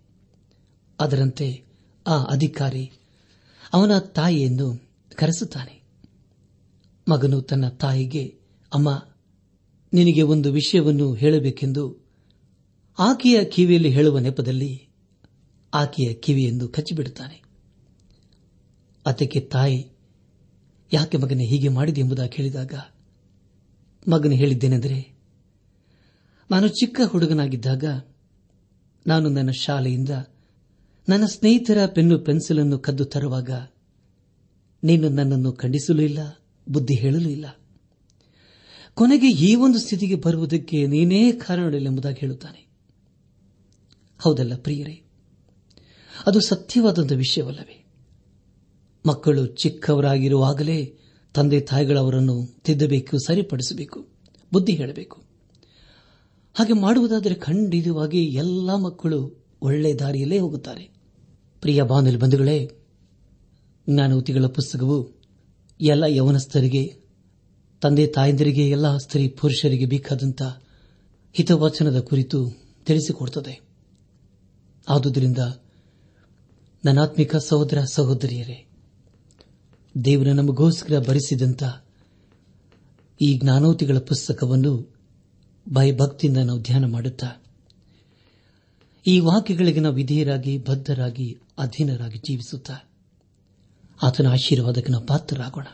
ಅದರಂತೆ 1.00 1.64
ಆ 2.06 2.22
ಅಧಿಕಾರಿ 2.22 2.92
ಅವನ 3.72 3.98
ತಾಯಿಯನ್ನು 3.98 4.90
ಕರೆಸುತ್ತಾನೆ. 5.14 5.82
ಮಗನು 7.08 7.40
ತನ್ನ 7.40 7.68
ತಾಯಿಗೆ, 7.68 8.38
ಅಮ್ಮ, 8.74 9.06
ನಿನಗೆ 9.92 10.22
ಒಂದು 10.22 10.52
ವಿಷಯವನ್ನು 10.52 11.14
ಹೇಳಬೇಕೆಂದು 11.14 12.06
ಆಕೆಯ 12.98 13.44
ಕಿವಿಯಲ್ಲಿ 13.44 13.90
ಹೇಳುವ 13.90 14.18
ನೆಪದಲ್ಲಿ 14.18 14.88
ಆಕೆಯ 15.74 16.14
ಕಿವಿಯೆಂದು 16.14 16.68
ಕಚ್ಚಿಬಿಡುತ್ತಾನೆ. 16.68 17.42
ಅದಕ್ಕೆ 19.06 19.40
ತಾಯಿ, 19.40 19.88
ಯಾಕೆ 20.92 21.16
ಮಗನೇ 21.16 21.46
ಹೀಗೆ 21.46 21.68
ಮಾಡಿದೆ 21.68 22.00
ಎಂಬುದಾಗಿ 22.00 22.36
ಕೇಳಿದಾಗ 22.36 22.74
ಮಗನು 24.10 24.34
ಹೇಳಿದ್ದೇನೆಂದರೆ 24.34 25.15
ನಾನು 26.50 26.68
ಚಿಕ್ಕ 26.68 27.00
ಹುಡುಗನಾಗಿದ್ದಾಗ 27.06 27.84
ನಾನು 29.06 29.28
ನನ್ನ 29.28 29.50
ಶಾಲೆಯಿಂದ 29.50 30.10
ನನ್ನ 31.08 31.26
ಸ್ನೇಹಿತರ 31.26 31.86
ಪೆನ್ನು 31.86 32.18
ಪೆನ್ಸಿಲನ್ನು 32.18 32.78
ಕದ್ದು 32.78 33.04
ತರುವಾಗ 33.04 33.50
ನೀನು 34.84 35.08
ನನ್ನನ್ನು 35.08 35.52
ಖಂಡಿಸಲೂ 35.52 36.02
ಇಲ್ಲ, 36.02 36.18
ಬುದ್ಧಿ 36.68 36.94
ಹೇಳಲೂ 36.94 37.28
ಇಲ್ಲ. 37.28 37.46
ಕೊನೆಗೆ 38.94 39.30
ಈ 39.30 39.54
ಒಂದು 39.54 39.78
ಸ್ಥಿತಿಗೆ 39.78 40.14
ಬರುವುದಕ್ಕೆ 40.14 40.86
ನೀನೇ 40.86 41.32
ಕಾರಣವಿಲ್ಲ 41.32 42.08
ಹೇಳುತ್ತಾನೆ. 42.08 42.66
ಹೌದಲ್ಲ 44.18 44.56
ಪ್ರಿಯರೇ, 44.56 45.02
ಅದು 46.26 46.40
ಸತ್ಯವಾದಂಥ 46.40 47.12
ವಿಷಯವಲ್ಲವೇ? 47.12 47.86
ಮಕ್ಕಳು 49.06 49.46
ಚಿಕ್ಕವರಾಗಿರುವಾಗಲೇ 49.46 50.96
ತಂದೆ 51.34 51.60
ತಾಯಿಗಳವರನ್ನು 51.60 52.46
ತಿದ್ದಬೇಕು, 52.62 53.26
ಸರಿಪಡಿಸಬೇಕು, 53.26 54.06
ಬುದ್ಧಿ 54.52 54.72
ಹೇಳಬೇಕು. 54.72 55.25
ಹಾಗೆ 56.56 56.72
ಮಾಡುವುದಾದರೆ 56.72 57.34
ಖಂಡಿತವಾಗಿ 57.34 58.24
ಎಲ್ಲ 58.24 58.74
ಮಕ್ಕಳು 58.74 59.44
ಒಳ್ಳೆ 59.62 59.94
ದಾರಿಯಲ್ಲೇ 59.94 60.38
ಹೋಗುತ್ತಾರೆ. 60.38 60.90
ಪ್ರಿಯ 61.60 61.82
ಬಾನಲಿ 61.82 62.16
ಬಂಧುಗಳೇ 62.16 62.70
ಜ್ಞಾನವತಿಗಳ 63.88 64.46
ಪುಸ್ತಕವು 64.46 65.20
ಎಲ್ಲ 65.80 66.04
ಯವನಸ್ಥರಿಗೆ, 66.04 66.96
ತಂದೆ 67.80 68.06
ತಾಯಂದಿರಿಗೆ, 68.06 68.70
ಎಲ್ಲ 68.70 68.96
ಸ್ತ್ರೀ 68.96 69.28
ಪುರುಷರಿಗೆ 69.28 69.86
ಬೇಕಾದಂಥ 69.86 70.42
ಹಿತವಚನದ 71.32 72.00
ಕುರಿತು 72.00 72.50
ತಿಳಿಸಿಕೊಡುತ್ತದೆ 72.86 73.60
ಆದುದರಿಂದ 74.88 75.38
ನನಾತ್ಮಿಕ 76.84 77.36
ಸಹೋದರ 77.36 77.78
ಸಹೋದರಿಯರೇ 77.92 78.66
ದೇವರ 80.04 80.28
ನಮಗೋಸ್ಕರ 80.32 80.98
ಭರಿಸಿದಂತ 81.08 81.62
ಈ 83.20 83.38
ಜ್ಞಾನೋತಿಗಳ 83.38 83.98
ಪುಸ್ತಕವನ್ನು 83.98 84.95
ಭಯಭಕ್ತಿಯಿಂದ 85.72 86.36
ನಾವು 86.36 86.62
ಧ್ಯಾನ 86.62 86.84
ಮಾಡುತ್ತಾ, 86.84 87.42
ಈ 89.06 89.20
ವಾಕ್ಯಗಳಿಗೆ 89.20 89.80
ನಾವು 89.80 89.94
ವಿಧೇಯರಾಗಿ, 89.94 90.58
ಬದ್ಧರಾಗಿ, 90.58 91.38
ಅಧೀನರಾಗಿ 91.58 92.18
ಜೀವಿಸುತ್ತಾ, 92.18 92.90
ಆತನ 94.02 94.26
ಆಶೀರ್ವಾದಕ್ಕೆ 94.26 94.92
ನಾವು 94.92 95.06
ಪಾತ್ರರಾಗೋಣ. 95.06 95.66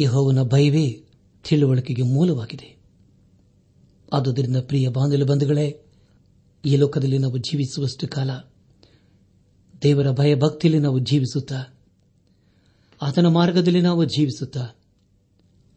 ಯಹೋವನ 0.00 0.42
ಭಯವೇ 0.42 1.04
ತಿಳುವಳಿಕೆಗೆ 1.48 2.02
ಮೂಲವಾಗಿದೆ. 2.02 2.76
ಆದುದರಿಂದ 4.12 4.56
ಪ್ರಿಯ 4.56 4.88
ಬಾಂಧವ್ಯ 4.88 5.24
ಬಂಧುಗಳೇ, 5.24 5.82
ಈ 6.64 6.76
ಲೋಕದಲ್ಲಿ 6.76 7.18
ನಾವು 7.18 7.36
ಜೀವಿಸುವಷ್ಟು 7.36 8.08
ಕಾಲ 8.08 8.30
ದೇವರ 9.82 10.10
ಭಯಭಕ್ತಿಯಲ್ಲಿ 10.10 10.82
ನಾವು 10.82 10.98
ಜೀವಿಸುತ್ತಾ, 10.98 11.78
ಆತನ 13.02 13.26
ಮಾರ್ಗದಲ್ಲಿ 13.26 13.80
ನಾವು 13.80 14.04
ಜೀವಿಸುತ್ತಾ, 14.04 14.68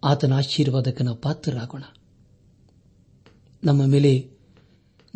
ಆತನ 0.03 0.33
ಆಶೀರ್ವಾದಕ್ಕೆ 0.33 1.03
ನಾವು 1.03 1.17
ಪಾತ್ರರಾಗೋಣ. 1.17 1.83
ನಮ್ಮ 3.63 3.85
ಮೇಲೆ 3.85 4.29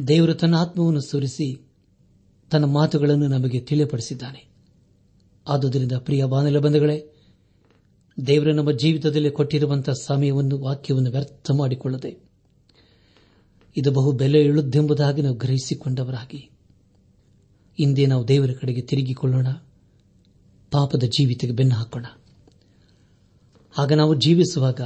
ದೇವರು 0.08 0.34
ತನ್ನ 0.34 0.56
ಆತ್ಮವನ್ನು 0.56 1.02
ಸುರಿಸಿ 1.02 1.68
ತನ್ನ 2.52 2.66
ಮಾತುಗಳನ್ನು 2.66 3.28
ನಮಗೆ 3.28 3.60
ತಿಳಿಯಪಡಿಸಿದ್ದಾನೆ. 3.60 4.54
ಆದುದರಿಂದ 5.48 5.92
ಪ್ರಿಯ 5.92 6.26
ಬಾನಲ 6.26 6.60
ಬಂಧುಗಳೇ, 6.60 7.14
ದೇವರು 8.28 8.54
ನಮ್ಮ 8.54 8.72
ಜೀವಿತದಲ್ಲಿ 8.72 9.32
ಕೊಟ್ಟಿರುವಂತಹ 9.32 9.92
ಸಮಯವನ್ನು, 9.92 10.58
ವಾಕ್ಯವನ್ನು 10.58 11.12
ವ್ಯರ್ಥ 11.12 11.52
ಮಾಡಿಕೊಳ್ಳದೆ, 11.52 12.18
ಇದು 13.78 13.92
ಬಹು 13.92 14.12
ಬೆಲೆ 14.12 14.42
ಇಳುದ್ದೆಂಬುದಾಗಿ 14.42 15.22
ನಾವು 15.22 15.36
ಗ್ರಹಿಸಿಕೊಂಡವರಾಗಿ 15.36 16.50
ಹಿಂದೆ 17.78 18.06
ನಾವು 18.06 18.28
ದೇವರ 18.28 18.52
ಕಡೆಗೆ 18.62 18.82
ತಿರುಗಿಕೊಳ್ಳೋಣ, 18.82 19.48
ಪಾಪದ 20.72 21.04
ಜೀವಿತಕ್ಕೆ 21.04 21.56
ಬೆನ್ನು 21.56 21.76
ಹಾಕೋಣ. 21.76 22.06
ಆಗ 23.78 23.94
ನಾವು 23.94 24.14
ಜೀವಿಸುವಾಗ 24.16 24.82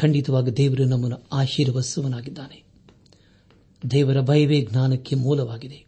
ಖಂಡಿತವಾಗಿ 0.00 0.50
ದೇವರು 0.50 0.84
ನಮ್ಮನ್ನು 0.84 1.26
ಆಶೀರ್ವಸುವನಾಗಿದ್ದಾನೆ 1.32 2.64
ದೇವರ 3.90 4.20
ಭಯವೇ 4.20 4.60
ಜ್ಞಾನಕ್ಕೆ 4.60 5.16
ಮೂಲವಾಗಿದೆ. 5.16 5.86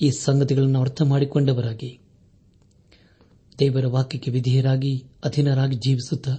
ಈ 0.00 0.10
ಸಂಗತಿಗಳನ್ನು 0.10 0.80
ಅರ್ಥ 0.80 1.02
ಮಾಡಿಕೊಂಡವರಾಗಿ, 1.02 2.00
ದೇವರ 3.58 3.86
ವಾಕ್ಯಕ್ಕೆ 3.86 4.30
ವಿಧೇಯರಾಗಿ, 4.30 5.04
ಅಧೀನರಾಗಿ 5.24 5.76
ಜೀವಿಸುತ್ತಾ, 5.76 6.38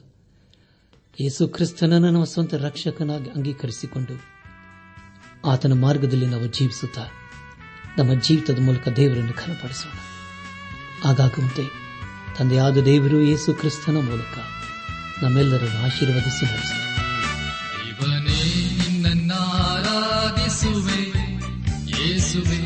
ಯೇಸು 1.22 1.48
ಕ್ರಿಸ್ತನನ್ನು 1.48 2.12
ನಮ್ಮ 2.12 2.24
ಸ್ವಂತ 2.24 2.54
ರಕ್ಷಕನಾಗಿ 2.54 3.30
ಅಂಗೀಕರಿಸಿಕೊಂಡು 3.30 4.16
ಆತನ 5.46 5.74
ಮಾರ್ಗದಲ್ಲಿ 5.74 6.26
ನಾವು 6.26 6.48
ಜೀವಿಸುತ್ತಾ, 6.48 7.06
ನಮ್ಮ 7.98 8.22
ಜೀವಿತದ 8.22 8.60
ಮೂಲಕ 8.60 8.88
ದೇವರನ್ನು 8.88 9.34
ಖನಪಡಿಸೋಣ. 9.34 9.98
ಆಗಾಗುವಂತೆ 11.10 11.64
ತಂದೆಯಾದ 12.38 12.78
ದೇವರು 12.78 13.22
ಯೇಸು 13.22 13.54
ಕ್ರಿಸ್ತನ 13.54 13.98
ಮೂಲಕ 13.98 14.59
ನಮ್ಮೆಲ್ಲರನ್ನು 15.22 15.80
ಆಶೀರ್ವದಿಸಿ 15.86 16.46
ನಡೆಸಿದರು 16.46 16.88
ಆರಾಧಿಸುವೆ 19.62 21.02
ಯೇಸುವೆ 21.94 22.60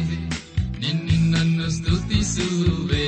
ನಿನ್ನನ್ನು 0.79 1.67
ಸ್ತುತಿಸುವೆ. 1.71 3.02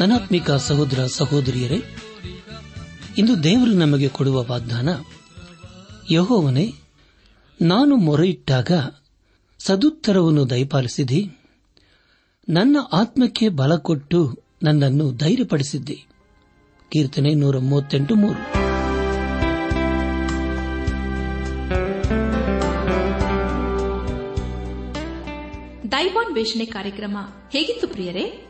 ನನಾತ್ಮಿಕ 0.00 0.50
ಸಹೋದರ 0.50 1.06
ಸಹೋದರಿಯರೇ, 1.06 1.82
ಇಂದು 3.18 3.42
ದೇವರು 3.42 3.70
ನಮಗೆ 3.70 4.08
ಕೊಡುವ 4.08 4.44
ವಾಗ್ದಾನ, 4.44 4.88
ಯಹೋವನೇ, 6.10 6.72
ನಾನು 7.62 7.96
ಮೊರೆಯಿಟ್ಟಾಗ 7.96 8.70
ಸದುತ್ತರವನ್ನು 9.58 10.50
ದಯಪಾಲಿಸಿದಿ, 10.50 11.30
ನನ್ನ 12.48 12.76
ಆತ್ಮಕ್ಕೆ 12.92 13.48
ಬಲ 13.48 13.76
ಕೊಟ್ಟು 13.76 14.44
ನನ್ನನ್ನು 14.62 15.12
ಧೈರ್ಯಪಡಿಸಿದ್ದಿ. 15.12 16.06
ಕೀರ್ತನೆ 16.90 17.34
ನೂರ 17.34 17.58
ಮೂವತ್ತೆಂಟು 17.58 18.14
ಮೂರು. 18.14 18.38
ದೈವಾನ್ವೇಷಣೆ 25.92 26.64
ಕಾರ್ಯಕ್ರಮ 26.64 27.16
ಹೇಗಿತ್ತು 27.50 27.88
ಪ್ರಿಯರೇ? 27.88 28.49